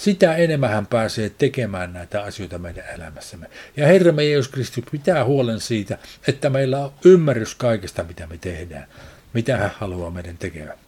Sitä 0.00 0.36
enemmän 0.36 0.70
hän 0.70 0.86
pääsee 0.86 1.30
tekemään 1.38 1.92
näitä 1.92 2.22
asioita 2.22 2.58
meidän 2.58 2.84
elämässämme. 2.94 3.46
Ja 3.76 3.86
Herramme 3.86 4.24
Jeesus 4.24 4.52
Kristus 4.52 4.84
pitää 4.90 5.24
huolen 5.24 5.60
siitä, 5.60 5.98
että 6.28 6.50
meillä 6.50 6.78
on 6.78 6.92
ymmärrys 7.04 7.54
kaikesta, 7.54 8.04
mitä 8.04 8.26
me 8.26 8.38
tehdään, 8.38 8.86
mitä 9.32 9.56
hän 9.56 9.70
haluaa 9.78 10.10
meidän 10.10 10.38
tekemään. 10.38 10.78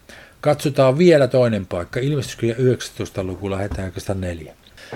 Katsotaan 0.41 0.97
vielä 0.97 1.27
toinen 1.27 1.65
paikka, 1.65 1.99
ilmestyskirja 1.99 2.55
19. 2.55 3.23
luku, 3.23 3.51
lähetään 3.51 3.91
4. 4.15 4.53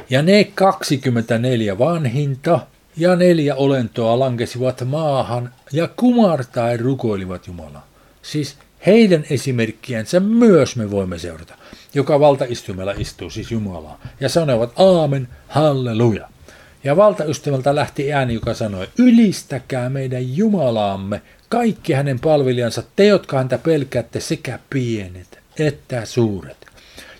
Ja 0.09 0.21
ne 0.21 0.51
24 0.55 1.77
vanhinta 1.77 2.59
ja 2.97 3.15
neljä 3.15 3.55
olentoa 3.55 4.19
lankesivat 4.19 4.81
maahan 4.85 5.53
ja 5.71 5.87
kumartaen 5.87 6.79
rukoilivat 6.79 7.47
Jumalaa. 7.47 7.87
Siis 8.21 8.57
heidän 8.85 9.25
esimerkkiänsä 9.29 10.19
myös 10.19 10.75
me 10.75 10.91
voimme 10.91 11.19
seurata, 11.19 11.55
joka 11.93 12.19
valtaistumella 12.19 12.93
istuu, 12.97 13.29
siis 13.29 13.51
Jumalaa. 13.51 14.01
Ja 14.19 14.29
sanovat 14.29 14.73
aamen, 14.75 15.27
halleluja. 15.47 16.29
Ja 16.83 16.95
valtaistumelta 16.95 17.75
lähti 17.75 18.13
ääni, 18.13 18.33
joka 18.33 18.53
sanoi, 18.53 18.87
ylistäkää 18.97 19.89
meidän 19.89 20.37
Jumalaamme, 20.37 21.21
kaikki 21.49 21.93
hänen 21.93 22.19
palvelijansa, 22.19 22.83
te, 22.95 23.05
jotka 23.05 23.37
häntä 23.37 23.57
pelkäätte, 23.57 24.19
sekä 24.19 24.59
pienet 24.69 25.39
että 25.59 26.05
suuret. 26.05 26.57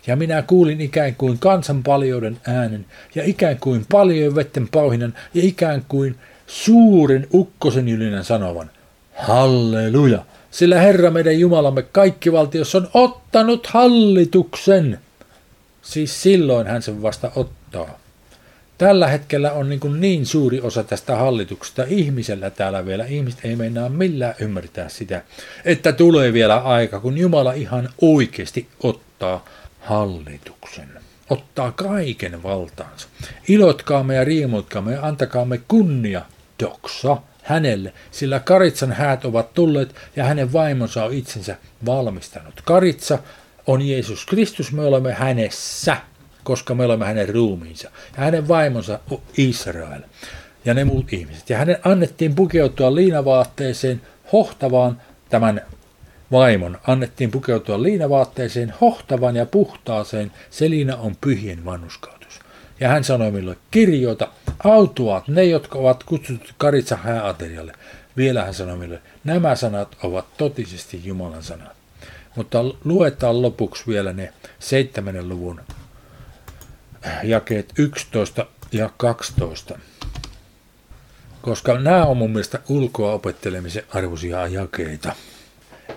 Ja 0.06 0.16
minä 0.16 0.42
kuulin 0.42 0.80
ikään 0.80 1.14
kuin 1.14 1.38
kansan 1.38 1.82
paljouden 1.82 2.40
äänen 2.46 2.86
ja 3.14 3.22
ikään 3.24 3.58
kuin 3.58 3.86
paljon 3.90 4.34
vetten 4.34 4.68
pauhinan 4.68 5.14
ja 5.34 5.42
ikään 5.44 5.84
kuin 5.88 6.16
suuren 6.46 7.26
ukkosen 7.34 7.88
ylinän 7.88 8.24
sanovan, 8.24 8.70
halleluja, 9.16 10.24
sillä 10.50 10.80
Herra 10.80 11.10
meidän 11.10 11.40
Jumalamme 11.40 11.82
kaikki 11.82 12.32
valtiossa 12.32 12.78
on 12.78 12.88
ottanut 12.94 13.66
hallituksen. 13.66 14.98
Siis 15.82 16.22
silloin 16.22 16.66
hän 16.66 16.82
sen 16.82 17.02
vasta 17.02 17.30
ottaa. 17.36 17.98
Tällä 18.78 19.08
hetkellä 19.08 19.52
on 19.52 19.68
niin, 19.68 20.00
niin 20.00 20.26
suuri 20.26 20.60
osa 20.60 20.84
tästä 20.84 21.16
hallituksesta 21.16 21.84
ihmisellä 21.88 22.50
täällä 22.50 22.86
vielä. 22.86 23.04
Ihmiset 23.04 23.40
ei 23.44 23.56
meinaa 23.56 23.88
millään 23.88 24.34
ymmärtää 24.40 24.88
sitä, 24.88 25.22
että 25.64 25.92
tulee 25.92 26.32
vielä 26.32 26.56
aika, 26.56 27.00
kun 27.00 27.18
Jumala 27.18 27.52
ihan 27.52 27.88
oikeasti 28.00 28.68
ottaa 28.82 29.44
hallituksen. 29.80 30.88
Ottaa 31.30 31.72
kaiken 31.72 32.42
valtaansa. 32.42 33.08
Ilotkaamme 33.48 34.14
ja 34.14 34.24
riimutkaamme 34.24 34.92
ja 34.92 35.06
antakaamme 35.06 35.60
kunnia, 35.68 36.22
doksa, 36.62 37.16
hänelle, 37.48 37.92
sillä 38.10 38.40
Karitsan 38.40 38.92
häät 38.92 39.24
ovat 39.24 39.54
tulleet 39.54 39.94
ja 40.16 40.24
hänen 40.24 40.52
vaimonsa 40.52 41.04
on 41.04 41.12
itsensä 41.12 41.56
valmistanut. 41.86 42.60
Karitsa 42.64 43.18
on 43.66 43.82
Jeesus 43.82 44.26
Kristus, 44.26 44.72
me 44.72 44.82
olemme 44.82 45.12
hänessä, 45.12 45.96
koska 46.44 46.74
me 46.74 46.84
olemme 46.84 47.06
hänen 47.06 47.28
ruumiinsa. 47.28 47.90
Ja 48.16 48.24
hänen 48.24 48.48
vaimonsa 48.48 48.98
on 49.10 49.20
Israel 49.36 50.02
ja 50.64 50.74
ne 50.74 50.84
muut 50.84 51.12
ihmiset. 51.12 51.50
Ja 51.50 51.58
hänen 51.58 51.78
annettiin 51.84 52.34
pukeutua 52.34 52.94
liinavaatteeseen 52.94 54.00
hohtavaan 54.32 55.02
tämän 55.28 55.60
vaimon 56.32 56.78
annettiin 56.86 57.30
pukeutua 57.30 57.82
liinavaatteeseen 57.82 58.74
hohtavan 58.80 59.36
ja 59.36 59.46
puhtaaseen, 59.46 60.32
se 60.50 60.70
liina 60.70 60.96
on 60.96 61.16
pyhien 61.20 61.64
vannuskautus. 61.64 62.17
Ja 62.80 62.88
hän 62.88 63.04
sanoi 63.04 63.30
minulle, 63.30 63.56
kirjoita, 63.70 64.28
autuaat 64.64 65.28
ne, 65.28 65.44
jotka 65.44 65.78
ovat 65.78 66.04
kutsuttu 66.04 66.50
Karitsa 66.58 66.96
hääaterialle. 66.96 67.72
Vielä 68.16 68.44
hän 68.44 68.54
sanoi 68.54 68.76
minulle, 68.76 69.02
nämä 69.24 69.56
sanat 69.56 69.96
ovat 70.02 70.36
totisesti 70.36 71.00
Jumalan 71.04 71.42
sanat. 71.42 71.76
Mutta 72.36 72.64
luetaan 72.84 73.42
lopuksi 73.42 73.84
vielä 73.86 74.12
ne 74.12 74.32
seitsemännen 74.58 75.28
luvun 75.28 75.60
jakeet 77.22 77.72
11 77.78 78.46
ja 78.72 78.90
12. 78.96 79.78
Koska 81.42 81.78
nämä 81.78 82.06
on 82.06 82.16
mun 82.16 82.30
mielestä 82.30 82.58
ulkoa 82.68 83.12
opettelemisen 83.12 83.82
arvoisia 83.94 84.48
jakeita 84.48 85.12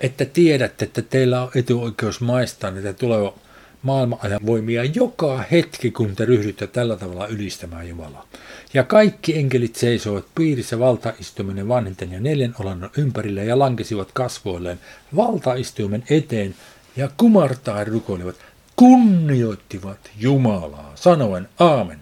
että 0.01 0.25
tiedätte, 0.25 0.85
että 0.85 1.01
teillä 1.01 1.41
on 1.41 1.51
etuoikeus 1.55 2.21
maistaa 2.21 2.71
niitä 2.71 2.93
tuleva 2.93 3.33
maailmanajan 3.81 4.39
voimia 4.45 4.83
joka 4.83 5.43
hetki, 5.51 5.91
kun 5.91 6.15
te 6.15 6.25
ryhdytte 6.25 6.67
tällä 6.67 6.97
tavalla 6.97 7.27
ylistämään 7.27 7.89
Jumalaa. 7.89 8.27
Ja 8.73 8.83
kaikki 8.83 9.37
enkelit 9.37 9.75
seisoivat 9.75 10.25
piirissä 10.35 10.79
valtaistuminen 10.79 11.67
vanhinten 11.67 12.11
ja 12.11 12.19
neljän 12.19 12.55
olannon 12.59 12.89
ympärillä 12.97 13.43
ja 13.43 13.59
lankesivat 13.59 14.09
kasvoilleen 14.13 14.79
valtaistuimen 15.15 16.03
eteen 16.09 16.55
ja 16.95 17.09
kumartaen 17.17 17.87
rukoilivat, 17.87 18.35
kunnioittivat 18.75 20.11
Jumalaa, 20.19 20.91
sanoen 20.95 21.49
aamen. 21.59 21.99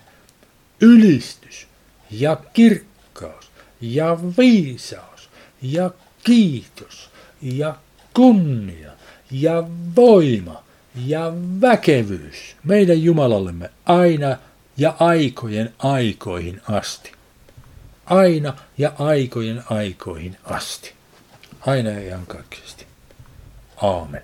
Ylistys 0.82 1.68
ja 2.12 2.38
kirkkaus 2.54 3.52
ja 3.82 4.18
viisaus 4.38 5.30
ja 5.62 5.92
kiitos 6.24 7.10
ja 7.42 7.76
kunnia 8.13 8.92
ja 9.32 9.63
voima 9.96 10.63
ja 10.95 11.34
väkevyys 11.62 12.56
meidän 12.63 13.04
Jumalallemme 13.04 13.69
aina 13.86 14.38
ja 14.78 14.95
aikojen 14.99 15.73
aikoihin 15.80 16.62
asti. 16.67 17.12
Aina 18.06 18.54
ja 18.78 18.93
aikojen 18.99 19.63
aikoihin 19.69 20.38
asti. 20.43 20.93
Aina 21.62 21.89
ja 21.89 21.99
iankaikkisesti. 21.99 22.88
Aamen. 23.82 24.21